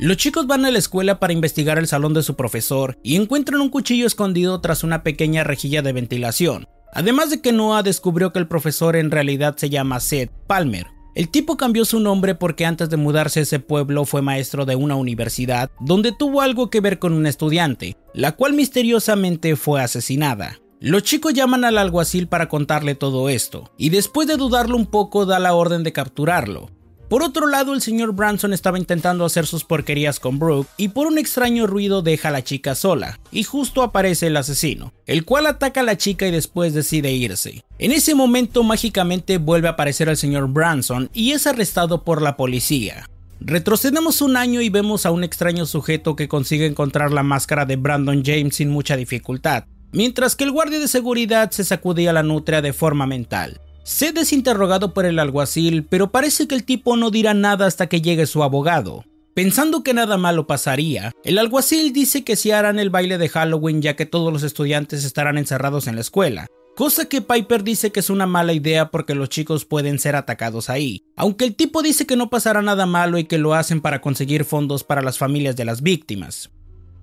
Los 0.00 0.16
chicos 0.16 0.46
van 0.46 0.64
a 0.64 0.70
la 0.70 0.78
escuela 0.78 1.20
para 1.20 1.34
investigar 1.34 1.78
el 1.78 1.86
salón 1.86 2.14
de 2.14 2.22
su 2.22 2.34
profesor 2.34 2.96
y 3.02 3.16
encuentran 3.16 3.60
un 3.60 3.68
cuchillo 3.68 4.06
escondido 4.06 4.58
tras 4.62 4.82
una 4.82 5.02
pequeña 5.02 5.44
rejilla 5.44 5.82
de 5.82 5.92
ventilación. 5.92 6.66
Además 6.94 7.28
de 7.28 7.42
que 7.42 7.52
Noah 7.52 7.82
descubrió 7.82 8.32
que 8.32 8.38
el 8.38 8.48
profesor 8.48 8.96
en 8.96 9.10
realidad 9.10 9.58
se 9.58 9.68
llama 9.68 10.00
Seth 10.00 10.30
Palmer. 10.46 10.86
El 11.14 11.28
tipo 11.28 11.58
cambió 11.58 11.84
su 11.84 12.00
nombre 12.00 12.34
porque 12.34 12.64
antes 12.64 12.88
de 12.88 12.96
mudarse 12.96 13.40
a 13.40 13.42
ese 13.42 13.60
pueblo 13.60 14.06
fue 14.06 14.22
maestro 14.22 14.64
de 14.64 14.74
una 14.74 14.96
universidad 14.96 15.70
donde 15.80 16.12
tuvo 16.12 16.40
algo 16.40 16.70
que 16.70 16.80
ver 16.80 16.98
con 16.98 17.12
un 17.12 17.26
estudiante, 17.26 17.98
la 18.14 18.32
cual 18.32 18.54
misteriosamente 18.54 19.54
fue 19.54 19.82
asesinada. 19.82 20.60
Los 20.80 21.02
chicos 21.02 21.34
llaman 21.34 21.66
al 21.66 21.76
alguacil 21.76 22.26
para 22.26 22.48
contarle 22.48 22.94
todo 22.94 23.28
esto, 23.28 23.70
y 23.76 23.90
después 23.90 24.26
de 24.26 24.38
dudarlo 24.38 24.78
un 24.78 24.86
poco 24.86 25.26
da 25.26 25.38
la 25.38 25.52
orden 25.52 25.82
de 25.82 25.92
capturarlo. 25.92 26.70
Por 27.10 27.24
otro 27.24 27.48
lado, 27.48 27.74
el 27.74 27.82
señor 27.82 28.12
Branson 28.12 28.52
estaba 28.52 28.78
intentando 28.78 29.24
hacer 29.24 29.44
sus 29.44 29.64
porquerías 29.64 30.20
con 30.20 30.38
Brooke 30.38 30.68
y 30.76 30.90
por 30.90 31.08
un 31.08 31.18
extraño 31.18 31.66
ruido 31.66 32.02
deja 32.02 32.28
a 32.28 32.30
la 32.30 32.44
chica 32.44 32.76
sola, 32.76 33.18
y 33.32 33.42
justo 33.42 33.82
aparece 33.82 34.28
el 34.28 34.36
asesino, 34.36 34.92
el 35.06 35.24
cual 35.24 35.46
ataca 35.46 35.80
a 35.80 35.82
la 35.82 35.96
chica 35.96 36.28
y 36.28 36.30
después 36.30 36.72
decide 36.72 37.10
irse. 37.10 37.64
En 37.80 37.90
ese 37.90 38.14
momento 38.14 38.62
mágicamente 38.62 39.38
vuelve 39.38 39.66
a 39.66 39.72
aparecer 39.72 40.08
el 40.08 40.16
señor 40.16 40.52
Branson 40.52 41.10
y 41.12 41.32
es 41.32 41.48
arrestado 41.48 42.04
por 42.04 42.22
la 42.22 42.36
policía. 42.36 43.10
Retrocedemos 43.40 44.22
un 44.22 44.36
año 44.36 44.60
y 44.60 44.68
vemos 44.70 45.04
a 45.04 45.10
un 45.10 45.24
extraño 45.24 45.66
sujeto 45.66 46.14
que 46.14 46.28
consigue 46.28 46.66
encontrar 46.66 47.10
la 47.10 47.24
máscara 47.24 47.66
de 47.66 47.74
Brandon 47.74 48.22
James 48.24 48.54
sin 48.54 48.70
mucha 48.70 48.96
dificultad, 48.96 49.64
mientras 49.90 50.36
que 50.36 50.44
el 50.44 50.52
guardia 50.52 50.78
de 50.78 50.86
seguridad 50.86 51.50
se 51.50 51.64
sacudía 51.64 52.12
la 52.12 52.22
nutria 52.22 52.62
de 52.62 52.72
forma 52.72 53.08
mental. 53.08 53.60
Sed 53.82 54.16
es 54.18 54.32
interrogado 54.32 54.92
por 54.92 55.06
el 55.06 55.18
alguacil, 55.18 55.84
pero 55.84 56.10
parece 56.10 56.46
que 56.46 56.54
el 56.54 56.64
tipo 56.64 56.96
no 56.96 57.10
dirá 57.10 57.34
nada 57.34 57.66
hasta 57.66 57.88
que 57.88 58.00
llegue 58.00 58.26
su 58.26 58.42
abogado. 58.42 59.04
Pensando 59.34 59.82
que 59.82 59.94
nada 59.94 60.16
malo 60.16 60.46
pasaría, 60.46 61.12
el 61.24 61.38
alguacil 61.38 61.92
dice 61.92 62.24
que 62.24 62.36
si 62.36 62.50
harán 62.50 62.78
el 62.78 62.90
baile 62.90 63.16
de 63.16 63.28
Halloween 63.28 63.80
ya 63.80 63.96
que 63.96 64.06
todos 64.06 64.32
los 64.32 64.42
estudiantes 64.42 65.04
estarán 65.04 65.38
encerrados 65.38 65.86
en 65.86 65.94
la 65.94 66.00
escuela, 66.00 66.46
cosa 66.76 67.08
que 67.08 67.22
Piper 67.22 67.62
dice 67.62 67.92
que 67.92 68.00
es 68.00 68.10
una 68.10 68.26
mala 68.26 68.52
idea 68.52 68.90
porque 68.90 69.14
los 69.14 69.28
chicos 69.28 69.64
pueden 69.64 69.98
ser 69.98 70.16
atacados 70.16 70.68
ahí, 70.68 71.04
aunque 71.16 71.44
el 71.44 71.54
tipo 71.54 71.80
dice 71.80 72.06
que 72.06 72.16
no 72.16 72.28
pasará 72.28 72.60
nada 72.60 72.86
malo 72.86 73.18
y 73.18 73.24
que 73.24 73.38
lo 73.38 73.54
hacen 73.54 73.80
para 73.80 74.00
conseguir 74.00 74.44
fondos 74.44 74.84
para 74.84 75.00
las 75.00 75.16
familias 75.16 75.56
de 75.56 75.64
las 75.64 75.80
víctimas. 75.80 76.50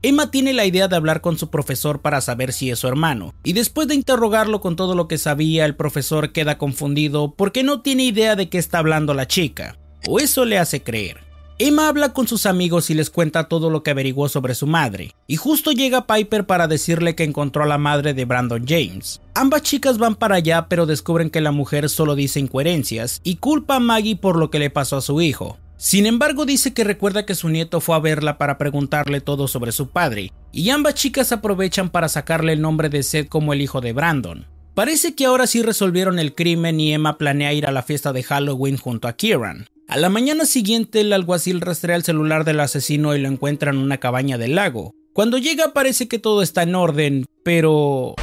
Emma 0.04 0.30
tiene 0.30 0.54
la 0.54 0.66
idea 0.66 0.88
de 0.88 0.96
hablar 0.96 1.22
con 1.22 1.40
su 1.40 1.50
profesor 1.50 2.02
para 2.02 2.22
saber 2.22 2.54
si 2.54 2.70
es 2.70 2.80
su 2.80 2.88
hermano, 2.88 3.34
y 3.44 3.54
después 3.54 3.88
de 3.88 3.96
interrogarlo 3.96 4.62
con 4.62 4.76
todo 4.76 4.94
lo 4.94 5.08
que 5.08 5.18
sabía, 5.18 5.66
el 5.66 5.76
profesor 5.76 6.32
queda 6.32 6.60
confundido 6.60 7.34
porque 7.36 7.64
no 7.64 7.82
tiene 7.82 8.04
idea 8.04 8.36
de 8.36 8.48
qué 8.48 8.60
está 8.60 8.78
hablando 8.78 9.16
la 9.16 9.28
chica, 9.28 9.80
o 10.08 10.20
eso 10.20 10.46
le 10.46 10.60
hace 10.60 10.84
creer. 10.84 11.26
Emma 11.60 11.88
habla 11.88 12.14
con 12.14 12.28
sus 12.28 12.46
amigos 12.46 12.92
y 12.92 12.94
les 12.94 13.10
cuenta 13.10 13.48
todo 13.48 13.72
lo 13.72 13.82
que 13.82 13.90
averiguó 13.90 14.30
sobre 14.30 14.54
su 14.54 14.68
madre, 14.68 15.16
y 15.26 15.38
justo 15.38 15.72
llega 15.72 16.06
Piper 16.06 16.46
para 16.46 16.68
decirle 16.68 17.16
que 17.16 17.24
encontró 17.24 17.64
a 17.64 17.68
la 17.68 17.80
madre 17.80 18.14
de 18.14 18.26
Brandon 18.26 18.64
James. 18.68 19.22
Ambas 19.34 19.64
chicas 19.64 19.98
van 19.98 20.16
para 20.16 20.36
allá 20.36 20.68
pero 20.70 20.86
descubren 20.86 21.32
que 21.32 21.42
la 21.42 21.52
mujer 21.52 21.90
solo 21.90 22.14
dice 22.14 22.40
incoherencias 22.40 23.22
y 23.24 23.38
culpa 23.38 23.78
a 23.78 23.80
Maggie 23.80 24.16
por 24.16 24.38
lo 24.38 24.52
que 24.52 24.60
le 24.60 24.70
pasó 24.70 24.98
a 24.98 25.02
su 25.02 25.20
hijo, 25.22 25.58
sin 25.78 26.08
embargo, 26.08 26.46
dice 26.46 26.74
que 26.74 26.84
recuerda 26.84 27.26
que 27.26 27.36
su 27.36 27.50
nieto 27.50 27.82
fue 27.82 27.96
a 27.96 28.00
verla 28.00 28.40
para 28.40 28.58
preguntarle 28.58 29.22
todo 29.22 29.48
sobre 29.48 29.72
su 29.72 29.90
padre, 29.90 30.32
y 30.52 30.72
ambas 30.72 30.96
chicas 30.96 31.32
aprovechan 31.32 31.90
para 31.92 32.10
sacarle 32.10 32.54
el 32.54 32.62
nombre 32.62 32.90
de 32.90 33.04
Seth 33.04 33.30
como 33.30 33.54
el 33.54 33.62
hijo 33.62 33.80
de 33.80 33.94
Brandon. 33.94 34.48
Parece 34.74 35.14
que 35.14 35.26
ahora 35.26 35.48
sí 35.48 35.62
resolvieron 35.62 36.18
el 36.18 36.34
crimen 36.36 36.80
y 36.80 36.94
Emma 36.94 37.18
planea 37.18 37.54
ir 37.54 37.68
a 37.68 37.72
la 37.72 37.84
fiesta 37.84 38.12
de 38.12 38.24
Halloween 38.24 38.78
junto 38.78 39.08
a 39.08 39.14
Kieran. 39.14 39.68
A 39.88 39.98
la 39.98 40.10
mañana 40.10 40.46
siguiente, 40.46 41.02
el 41.02 41.14
alguacil 41.14 41.62
rastrea 41.62 41.96
el 41.96 42.04
celular 42.04 42.44
del 42.44 42.60
asesino 42.60 43.16
y 43.16 43.22
lo 43.22 43.28
encuentra 43.28 43.72
en 43.72 43.78
una 43.78 44.00
cabaña 44.00 44.38
del 44.38 44.56
lago. 44.56 44.94
Cuando 45.14 45.38
llega 45.38 45.74
parece 45.74 46.08
que 46.08 46.20
todo 46.20 46.42
está 46.42 46.64
en 46.64 46.76
orden, 46.76 47.26
pero... 47.44 48.16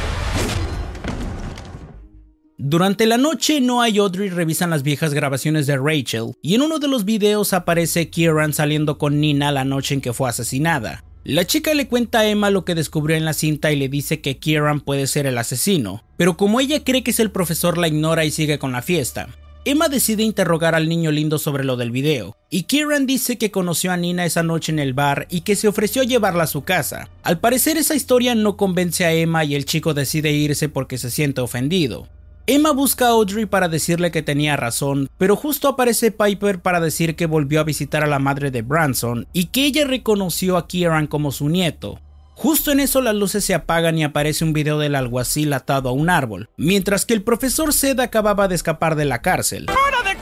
Durante 2.66 3.04
la 3.04 3.18
noche, 3.18 3.60
Noah 3.60 3.90
y 3.90 3.98
Audrey 3.98 4.30
revisan 4.30 4.70
las 4.70 4.82
viejas 4.82 5.12
grabaciones 5.12 5.66
de 5.66 5.76
Rachel 5.76 6.32
y 6.40 6.54
en 6.54 6.62
uno 6.62 6.78
de 6.78 6.88
los 6.88 7.04
videos 7.04 7.52
aparece 7.52 8.08
Kieran 8.08 8.54
saliendo 8.54 8.96
con 8.96 9.20
Nina 9.20 9.52
la 9.52 9.66
noche 9.66 9.92
en 9.92 10.00
que 10.00 10.14
fue 10.14 10.30
asesinada. 10.30 11.04
La 11.24 11.46
chica 11.46 11.74
le 11.74 11.88
cuenta 11.88 12.20
a 12.20 12.26
Emma 12.26 12.48
lo 12.48 12.64
que 12.64 12.74
descubrió 12.74 13.18
en 13.18 13.26
la 13.26 13.34
cinta 13.34 13.70
y 13.70 13.76
le 13.76 13.90
dice 13.90 14.22
que 14.22 14.38
Kieran 14.38 14.80
puede 14.80 15.06
ser 15.08 15.26
el 15.26 15.36
asesino, 15.36 16.04
pero 16.16 16.38
como 16.38 16.58
ella 16.58 16.82
cree 16.82 17.02
que 17.02 17.10
es 17.10 17.20
el 17.20 17.30
profesor 17.30 17.76
la 17.76 17.86
ignora 17.86 18.24
y 18.24 18.30
sigue 18.30 18.58
con 18.58 18.72
la 18.72 18.80
fiesta. 18.80 19.28
Emma 19.66 19.90
decide 19.90 20.22
interrogar 20.22 20.74
al 20.74 20.88
niño 20.88 21.10
lindo 21.10 21.36
sobre 21.36 21.64
lo 21.64 21.76
del 21.76 21.90
video, 21.90 22.34
y 22.48 22.62
Kieran 22.62 23.04
dice 23.04 23.36
que 23.36 23.50
conoció 23.50 23.92
a 23.92 23.98
Nina 23.98 24.24
esa 24.24 24.42
noche 24.42 24.72
en 24.72 24.78
el 24.78 24.94
bar 24.94 25.26
y 25.28 25.42
que 25.42 25.54
se 25.54 25.68
ofreció 25.68 26.00
a 26.00 26.06
llevarla 26.06 26.44
a 26.44 26.46
su 26.46 26.64
casa. 26.64 27.10
Al 27.24 27.40
parecer 27.40 27.76
esa 27.76 27.94
historia 27.94 28.34
no 28.34 28.56
convence 28.56 29.04
a 29.04 29.12
Emma 29.12 29.44
y 29.44 29.54
el 29.54 29.66
chico 29.66 29.92
decide 29.92 30.32
irse 30.32 30.70
porque 30.70 30.96
se 30.96 31.10
siente 31.10 31.42
ofendido. 31.42 32.08
Emma 32.46 32.72
busca 32.72 33.06
a 33.06 33.10
Audrey 33.10 33.46
para 33.46 33.68
decirle 33.68 34.10
que 34.10 34.22
tenía 34.22 34.54
razón, 34.54 35.08
pero 35.16 35.34
justo 35.34 35.66
aparece 35.66 36.10
Piper 36.10 36.60
para 36.60 36.78
decir 36.78 37.16
que 37.16 37.24
volvió 37.24 37.58
a 37.58 37.64
visitar 37.64 38.04
a 38.04 38.06
la 38.06 38.18
madre 38.18 38.50
de 38.50 38.60
Branson 38.60 39.26
y 39.32 39.46
que 39.46 39.64
ella 39.64 39.86
reconoció 39.86 40.58
a 40.58 40.68
Kieran 40.68 41.06
como 41.06 41.32
su 41.32 41.48
nieto. 41.48 42.00
Justo 42.34 42.70
en 42.70 42.80
eso 42.80 43.00
las 43.00 43.14
luces 43.14 43.46
se 43.46 43.54
apagan 43.54 43.96
y 43.96 44.04
aparece 44.04 44.44
un 44.44 44.52
video 44.52 44.78
del 44.78 44.94
alguacil 44.94 45.54
atado 45.54 45.88
a 45.88 45.92
un 45.92 46.10
árbol, 46.10 46.50
mientras 46.58 47.06
que 47.06 47.14
el 47.14 47.22
profesor 47.22 47.72
Zed 47.72 47.98
acababa 48.00 48.46
de 48.46 48.56
escapar 48.56 48.94
de 48.94 49.06
la 49.06 49.22
cárcel. 49.22 49.66
¡Hora 49.70 50.02
de! 50.02 50.13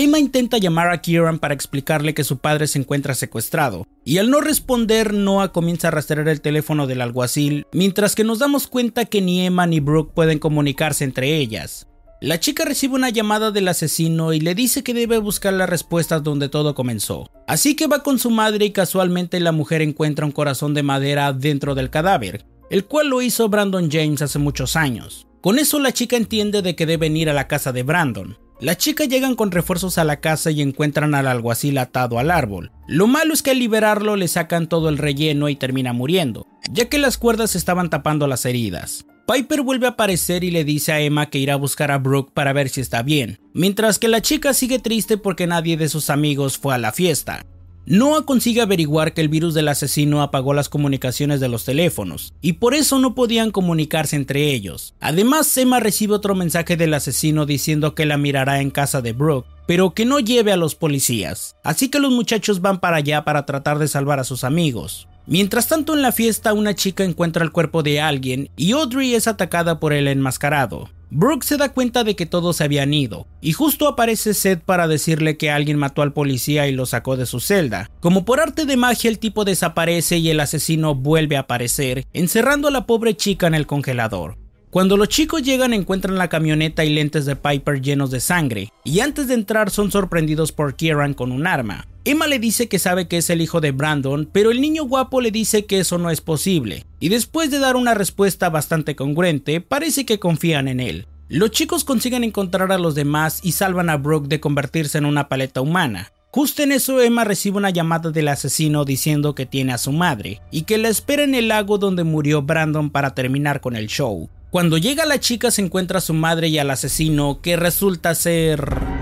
Emma 0.00 0.20
intenta 0.20 0.58
llamar 0.58 0.92
a 0.92 1.00
Kieran 1.00 1.40
para 1.40 1.54
explicarle 1.54 2.14
que 2.14 2.22
su 2.22 2.38
padre 2.38 2.68
se 2.68 2.78
encuentra 2.78 3.16
secuestrado, 3.16 3.84
y 4.04 4.18
al 4.18 4.30
no 4.30 4.40
responder, 4.40 5.12
Noah 5.12 5.50
comienza 5.50 5.88
a 5.88 5.90
rastrear 5.90 6.28
el 6.28 6.40
teléfono 6.40 6.86
del 6.86 7.00
alguacil, 7.00 7.66
mientras 7.72 8.14
que 8.14 8.22
nos 8.22 8.38
damos 8.38 8.68
cuenta 8.68 9.06
que 9.06 9.20
ni 9.20 9.44
Emma 9.44 9.66
ni 9.66 9.80
Brooke 9.80 10.14
pueden 10.14 10.38
comunicarse 10.38 11.02
entre 11.02 11.38
ellas. 11.38 11.88
La 12.20 12.38
chica 12.38 12.64
recibe 12.64 12.94
una 12.94 13.10
llamada 13.10 13.50
del 13.50 13.66
asesino 13.66 14.32
y 14.32 14.38
le 14.38 14.54
dice 14.54 14.84
que 14.84 14.94
debe 14.94 15.18
buscar 15.18 15.52
las 15.54 15.68
respuestas 15.68 16.22
donde 16.22 16.48
todo 16.48 16.76
comenzó. 16.76 17.28
Así 17.48 17.74
que 17.74 17.88
va 17.88 18.04
con 18.04 18.20
su 18.20 18.30
madre 18.30 18.66
y 18.66 18.70
casualmente 18.70 19.40
la 19.40 19.50
mujer 19.50 19.82
encuentra 19.82 20.26
un 20.26 20.32
corazón 20.32 20.74
de 20.74 20.84
madera 20.84 21.32
dentro 21.32 21.74
del 21.74 21.90
cadáver, 21.90 22.46
el 22.70 22.84
cual 22.84 23.08
lo 23.08 23.20
hizo 23.20 23.48
Brandon 23.48 23.90
James 23.90 24.22
hace 24.22 24.38
muchos 24.38 24.76
años. 24.76 25.26
Con 25.40 25.58
eso 25.58 25.80
la 25.80 25.90
chica 25.90 26.16
entiende 26.16 26.62
de 26.62 26.76
que 26.76 26.86
deben 26.86 27.16
ir 27.16 27.30
a 27.30 27.34
la 27.34 27.48
casa 27.48 27.72
de 27.72 27.82
Brandon. 27.82 28.38
Las 28.60 28.78
chicas 28.78 29.08
llegan 29.08 29.36
con 29.36 29.52
refuerzos 29.52 29.98
a 29.98 30.04
la 30.04 30.20
casa 30.20 30.50
y 30.50 30.62
encuentran 30.62 31.14
al 31.14 31.28
alguacil 31.28 31.78
atado 31.78 32.18
al 32.18 32.32
árbol. 32.32 32.72
Lo 32.88 33.06
malo 33.06 33.32
es 33.32 33.42
que 33.42 33.52
al 33.52 33.60
liberarlo 33.60 34.16
le 34.16 34.26
sacan 34.26 34.68
todo 34.68 34.88
el 34.88 34.98
relleno 34.98 35.48
y 35.48 35.54
termina 35.54 35.92
muriendo, 35.92 36.46
ya 36.70 36.88
que 36.88 36.98
las 36.98 37.18
cuerdas 37.18 37.54
estaban 37.54 37.88
tapando 37.88 38.26
las 38.26 38.44
heridas. 38.44 39.06
Piper 39.32 39.62
vuelve 39.62 39.86
a 39.86 39.90
aparecer 39.90 40.42
y 40.42 40.50
le 40.50 40.64
dice 40.64 40.90
a 40.90 41.00
Emma 41.00 41.30
que 41.30 41.38
irá 41.38 41.52
a 41.52 41.56
buscar 41.58 41.92
a 41.92 41.98
Brooke 41.98 42.32
para 42.34 42.52
ver 42.52 42.68
si 42.68 42.80
está 42.80 43.02
bien, 43.02 43.38
mientras 43.52 44.00
que 44.00 44.08
la 44.08 44.22
chica 44.22 44.52
sigue 44.54 44.80
triste 44.80 45.18
porque 45.18 45.46
nadie 45.46 45.76
de 45.76 45.88
sus 45.88 46.10
amigos 46.10 46.58
fue 46.58 46.74
a 46.74 46.78
la 46.78 46.92
fiesta. 46.92 47.44
Noah 47.90 48.26
consigue 48.26 48.60
averiguar 48.60 49.14
que 49.14 49.22
el 49.22 49.30
virus 49.30 49.54
del 49.54 49.66
asesino 49.66 50.20
apagó 50.20 50.52
las 50.52 50.68
comunicaciones 50.68 51.40
de 51.40 51.48
los 51.48 51.64
teléfonos, 51.64 52.34
y 52.42 52.54
por 52.54 52.74
eso 52.74 52.98
no 52.98 53.14
podían 53.14 53.50
comunicarse 53.50 54.14
entre 54.14 54.52
ellos. 54.52 54.94
Además, 55.00 55.56
Emma 55.56 55.80
recibe 55.80 56.12
otro 56.12 56.34
mensaje 56.34 56.76
del 56.76 56.92
asesino 56.92 57.46
diciendo 57.46 57.94
que 57.94 58.04
la 58.04 58.18
mirará 58.18 58.60
en 58.60 58.68
casa 58.68 59.00
de 59.00 59.14
Brooke, 59.14 59.48
pero 59.66 59.94
que 59.94 60.04
no 60.04 60.20
lleve 60.20 60.52
a 60.52 60.58
los 60.58 60.74
policías. 60.74 61.56
Así 61.64 61.88
que 61.88 61.98
los 61.98 62.12
muchachos 62.12 62.60
van 62.60 62.78
para 62.78 62.98
allá 62.98 63.24
para 63.24 63.46
tratar 63.46 63.78
de 63.78 63.88
salvar 63.88 64.20
a 64.20 64.24
sus 64.24 64.44
amigos. 64.44 65.08
Mientras 65.26 65.66
tanto 65.66 65.94
en 65.94 66.02
la 66.02 66.12
fiesta 66.12 66.52
una 66.52 66.74
chica 66.74 67.04
encuentra 67.04 67.42
el 67.42 67.52
cuerpo 67.52 67.82
de 67.82 68.02
alguien 68.02 68.50
y 68.54 68.72
Audrey 68.72 69.14
es 69.14 69.26
atacada 69.26 69.80
por 69.80 69.94
el 69.94 70.08
enmascarado. 70.08 70.90
Brooke 71.10 71.44
se 71.44 71.56
da 71.56 71.70
cuenta 71.70 72.04
de 72.04 72.14
que 72.14 72.26
todos 72.26 72.56
se 72.56 72.64
habían 72.64 72.92
ido, 72.92 73.26
y 73.40 73.52
justo 73.52 73.88
aparece 73.88 74.34
Seth 74.34 74.60
para 74.60 74.86
decirle 74.86 75.38
que 75.38 75.50
alguien 75.50 75.78
mató 75.78 76.02
al 76.02 76.12
policía 76.12 76.68
y 76.68 76.72
lo 76.72 76.84
sacó 76.84 77.16
de 77.16 77.24
su 77.24 77.40
celda. 77.40 77.90
Como 78.00 78.26
por 78.26 78.40
arte 78.40 78.66
de 78.66 78.76
magia 78.76 79.08
el 79.08 79.18
tipo 79.18 79.46
desaparece 79.46 80.18
y 80.18 80.28
el 80.28 80.40
asesino 80.40 80.94
vuelve 80.94 81.38
a 81.38 81.40
aparecer, 81.40 82.06
encerrando 82.12 82.68
a 82.68 82.70
la 82.70 82.84
pobre 82.84 83.16
chica 83.16 83.46
en 83.46 83.54
el 83.54 83.66
congelador. 83.66 84.36
Cuando 84.70 84.98
los 84.98 85.08
chicos 85.08 85.42
llegan 85.42 85.72
encuentran 85.72 86.18
la 86.18 86.28
camioneta 86.28 86.84
y 86.84 86.90
lentes 86.90 87.24
de 87.24 87.36
Piper 87.36 87.80
llenos 87.80 88.10
de 88.10 88.20
sangre, 88.20 88.70
y 88.84 89.00
antes 89.00 89.28
de 89.28 89.34
entrar 89.34 89.70
son 89.70 89.90
sorprendidos 89.90 90.52
por 90.52 90.76
Kieran 90.76 91.14
con 91.14 91.32
un 91.32 91.46
arma. 91.46 91.86
Emma 92.08 92.26
le 92.26 92.38
dice 92.38 92.68
que 92.68 92.78
sabe 92.78 93.06
que 93.06 93.18
es 93.18 93.28
el 93.28 93.42
hijo 93.42 93.60
de 93.60 93.70
Brandon, 93.70 94.30
pero 94.32 94.50
el 94.50 94.62
niño 94.62 94.84
guapo 94.84 95.20
le 95.20 95.30
dice 95.30 95.66
que 95.66 95.78
eso 95.78 95.98
no 95.98 96.08
es 96.08 96.22
posible, 96.22 96.86
y 97.00 97.10
después 97.10 97.50
de 97.50 97.58
dar 97.58 97.76
una 97.76 97.92
respuesta 97.92 98.48
bastante 98.48 98.96
congruente, 98.96 99.60
parece 99.60 100.06
que 100.06 100.18
confían 100.18 100.68
en 100.68 100.80
él. 100.80 101.06
Los 101.28 101.50
chicos 101.50 101.84
consiguen 101.84 102.24
encontrar 102.24 102.72
a 102.72 102.78
los 102.78 102.94
demás 102.94 103.40
y 103.42 103.52
salvan 103.52 103.90
a 103.90 103.98
Brooke 103.98 104.28
de 104.28 104.40
convertirse 104.40 104.96
en 104.96 105.04
una 105.04 105.28
paleta 105.28 105.60
humana. 105.60 106.10
Justo 106.30 106.62
en 106.62 106.72
eso 106.72 106.98
Emma 106.98 107.24
recibe 107.24 107.58
una 107.58 107.68
llamada 107.68 108.10
del 108.10 108.28
asesino 108.28 108.86
diciendo 108.86 109.34
que 109.34 109.44
tiene 109.44 109.74
a 109.74 109.78
su 109.78 109.92
madre 109.92 110.40
y 110.50 110.62
que 110.62 110.78
la 110.78 110.88
espera 110.88 111.24
en 111.24 111.34
el 111.34 111.48
lago 111.48 111.76
donde 111.76 112.04
murió 112.04 112.40
Brandon 112.40 112.88
para 112.88 113.14
terminar 113.14 113.60
con 113.60 113.76
el 113.76 113.86
show. 113.86 114.30
Cuando 114.50 114.78
llega 114.78 115.04
la 115.04 115.20
chica 115.20 115.50
se 115.50 115.60
encuentra 115.60 115.98
a 115.98 116.00
su 116.00 116.14
madre 116.14 116.48
y 116.48 116.58
al 116.58 116.70
asesino 116.70 117.42
que 117.42 117.56
resulta 117.56 118.14
ser... 118.14 118.97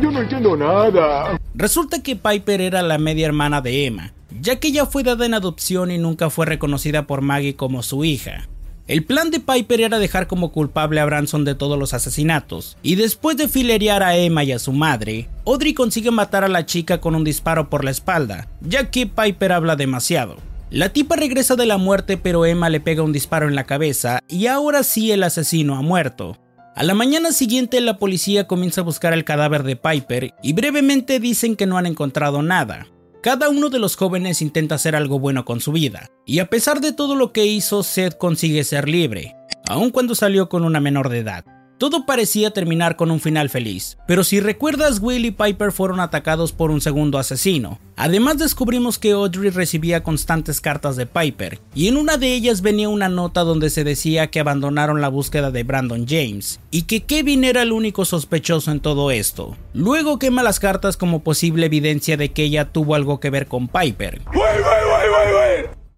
Yo 0.00 0.10
no 0.10 0.20
entiendo 0.20 0.56
nada. 0.56 1.38
Resulta 1.54 2.02
que 2.02 2.16
Piper 2.16 2.60
era 2.60 2.82
la 2.82 2.98
media 2.98 3.26
hermana 3.26 3.60
de 3.60 3.86
Emma, 3.86 4.12
ya 4.40 4.56
que 4.56 4.68
ella 4.68 4.86
fue 4.86 5.02
dada 5.02 5.24
en 5.24 5.34
adopción 5.34 5.90
y 5.90 5.98
nunca 5.98 6.30
fue 6.30 6.46
reconocida 6.46 7.06
por 7.06 7.20
Maggie 7.20 7.56
como 7.56 7.82
su 7.82 8.04
hija. 8.04 8.48
El 8.86 9.04
plan 9.04 9.30
de 9.30 9.40
Piper 9.40 9.80
era 9.80 9.98
dejar 9.98 10.26
como 10.26 10.52
culpable 10.52 11.00
a 11.00 11.06
Branson 11.06 11.44
de 11.44 11.54
todos 11.54 11.78
los 11.78 11.94
asesinatos, 11.94 12.76
y 12.82 12.96
después 12.96 13.36
de 13.38 13.48
filerear 13.48 14.02
a 14.02 14.16
Emma 14.16 14.44
y 14.44 14.52
a 14.52 14.58
su 14.58 14.72
madre, 14.72 15.28
Audrey 15.46 15.72
consigue 15.72 16.10
matar 16.10 16.44
a 16.44 16.48
la 16.48 16.66
chica 16.66 17.00
con 17.00 17.14
un 17.14 17.24
disparo 17.24 17.70
por 17.70 17.82
la 17.82 17.90
espalda, 17.90 18.48
ya 18.60 18.90
que 18.90 19.06
Piper 19.06 19.52
habla 19.52 19.76
demasiado. 19.76 20.36
La 20.70 20.88
tipa 20.88 21.14
regresa 21.14 21.54
de 21.54 21.66
la 21.66 21.78
muerte 21.78 22.16
pero 22.16 22.44
Emma 22.44 22.68
le 22.68 22.80
pega 22.80 23.02
un 23.04 23.12
disparo 23.12 23.46
en 23.46 23.54
la 23.54 23.64
cabeza 23.64 24.18
y 24.28 24.48
ahora 24.48 24.82
sí 24.82 25.12
el 25.12 25.22
asesino 25.22 25.76
ha 25.76 25.82
muerto. 25.82 26.36
A 26.76 26.82
la 26.82 26.94
mañana 26.94 27.30
siguiente 27.30 27.80
la 27.80 27.98
policía 27.98 28.48
comienza 28.48 28.80
a 28.80 28.84
buscar 28.84 29.12
el 29.12 29.24
cadáver 29.24 29.62
de 29.62 29.76
Piper 29.76 30.34
y 30.42 30.54
brevemente 30.54 31.20
dicen 31.20 31.54
que 31.54 31.66
no 31.66 31.78
han 31.78 31.86
encontrado 31.86 32.42
nada. 32.42 32.88
Cada 33.22 33.48
uno 33.48 33.70
de 33.70 33.78
los 33.78 33.94
jóvenes 33.94 34.42
intenta 34.42 34.74
hacer 34.74 34.96
algo 34.96 35.20
bueno 35.20 35.44
con 35.44 35.60
su 35.60 35.70
vida, 35.70 36.10
y 36.26 36.40
a 36.40 36.46
pesar 36.46 36.80
de 36.80 36.92
todo 36.92 37.14
lo 37.14 37.32
que 37.32 37.46
hizo, 37.46 37.84
Seth 37.84 38.18
consigue 38.18 38.64
ser 38.64 38.88
libre, 38.88 39.36
aun 39.68 39.90
cuando 39.90 40.16
salió 40.16 40.48
con 40.48 40.64
una 40.64 40.80
menor 40.80 41.10
de 41.10 41.20
edad. 41.20 41.44
Todo 41.84 42.06
parecía 42.06 42.50
terminar 42.50 42.96
con 42.96 43.10
un 43.10 43.20
final 43.20 43.50
feliz, 43.50 43.98
pero 44.06 44.24
si 44.24 44.40
recuerdas 44.40 45.00
Will 45.02 45.26
y 45.26 45.32
Piper 45.32 45.70
fueron 45.70 46.00
atacados 46.00 46.50
por 46.50 46.70
un 46.70 46.80
segundo 46.80 47.18
asesino. 47.18 47.78
Además 47.94 48.38
descubrimos 48.38 48.98
que 48.98 49.10
Audrey 49.10 49.50
recibía 49.50 50.02
constantes 50.02 50.62
cartas 50.62 50.96
de 50.96 51.04
Piper, 51.04 51.60
y 51.74 51.88
en 51.88 51.98
una 51.98 52.16
de 52.16 52.32
ellas 52.32 52.62
venía 52.62 52.88
una 52.88 53.10
nota 53.10 53.42
donde 53.42 53.68
se 53.68 53.84
decía 53.84 54.28
que 54.28 54.40
abandonaron 54.40 55.02
la 55.02 55.08
búsqueda 55.08 55.50
de 55.50 55.62
Brandon 55.62 56.06
James, 56.08 56.58
y 56.70 56.84
que 56.84 57.02
Kevin 57.02 57.44
era 57.44 57.60
el 57.60 57.70
único 57.70 58.06
sospechoso 58.06 58.70
en 58.70 58.80
todo 58.80 59.10
esto. 59.10 59.54
Luego 59.74 60.18
quema 60.18 60.42
las 60.42 60.60
cartas 60.60 60.96
como 60.96 61.22
posible 61.22 61.66
evidencia 61.66 62.16
de 62.16 62.32
que 62.32 62.44
ella 62.44 62.72
tuvo 62.72 62.94
algo 62.94 63.20
que 63.20 63.28
ver 63.28 63.46
con 63.46 63.68
Piper. 63.68 64.22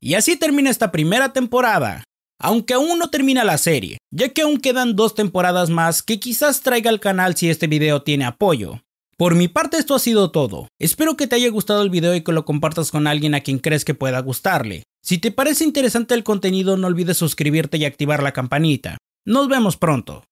y 0.01 0.14
así 0.14 0.35
termina 0.35 0.68
esta 0.68 0.90
primera 0.90 1.33
temporada 1.33 2.03
aunque 2.38 2.75
aún 2.75 2.99
no 2.99 3.11
termina 3.11 3.44
la 3.44 3.59
serie, 3.59 3.99
ya 4.11 4.29
que 4.31 4.42
aún 4.42 4.59
quedan 4.59 4.96
dos 4.96 5.14
temporadas 5.14 5.70
más 5.70 6.03
que 6.03 6.20
quizás 6.20 6.62
traiga 6.62 6.90
al 6.90 7.01
canal 7.01 7.37
si 7.37 7.49
este 7.49 7.66
video 7.66 8.03
tiene 8.03 8.25
apoyo. 8.25 8.81
Por 9.16 9.35
mi 9.35 9.49
parte 9.49 9.79
esto 9.79 9.94
ha 9.94 9.99
sido 9.99 10.31
todo, 10.31 10.68
espero 10.79 11.16
que 11.16 11.27
te 11.27 11.37
haya 11.37 11.49
gustado 11.51 11.83
el 11.83 11.90
video 11.90 12.14
y 12.14 12.22
que 12.22 12.33
lo 12.33 12.44
compartas 12.44 12.90
con 12.90 13.07
alguien 13.07 13.35
a 13.35 13.40
quien 13.40 13.59
crees 13.59 13.85
que 13.85 13.94
pueda 13.94 14.20
gustarle. 14.20 14.83
Si 15.03 15.18
te 15.18 15.31
parece 15.31 15.64
interesante 15.64 16.14
el 16.14 16.25
contenido 16.25 16.77
no 16.77 16.88
olvides 16.88 17.16
suscribirte 17.16 17.79
y 17.79 17.85
activar 17.85 18.22
la 18.22 18.33
campanita. 18.33 18.99
Nos 19.25 19.49
vemos 19.49 19.77
pronto. 19.77 20.25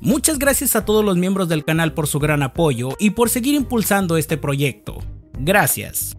Muchas 0.00 0.38
gracias 0.38 0.76
a 0.76 0.84
todos 0.84 1.04
los 1.04 1.16
miembros 1.16 1.48
del 1.48 1.64
canal 1.64 1.94
por 1.94 2.08
su 2.08 2.18
gran 2.18 2.42
apoyo 2.42 2.90
y 2.98 3.10
por 3.10 3.30
seguir 3.30 3.54
impulsando 3.54 4.16
este 4.16 4.36
proyecto. 4.36 4.98
Gracias. 5.38 6.16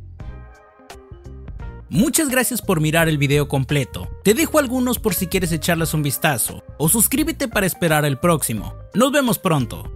Muchas 1.90 2.30
gracias 2.30 2.64
por 2.64 2.82
mirar 2.82 3.08
el 3.08 3.20
video 3.20 3.48
completo. 3.48 4.10
Te 4.24 4.34
dejo 4.34 4.58
algunos 4.58 4.98
por 4.98 5.14
si 5.14 5.28
quieres 5.28 5.52
echarles 5.52 5.94
un 5.94 6.02
vistazo. 6.02 6.64
O 6.80 6.90
suscríbete 6.90 7.48
para 7.48 7.68
esperar 7.68 8.06
el 8.06 8.18
próximo. 8.18 8.74
Nos 8.96 9.12
vemos 9.12 9.38
pronto. 9.38 9.92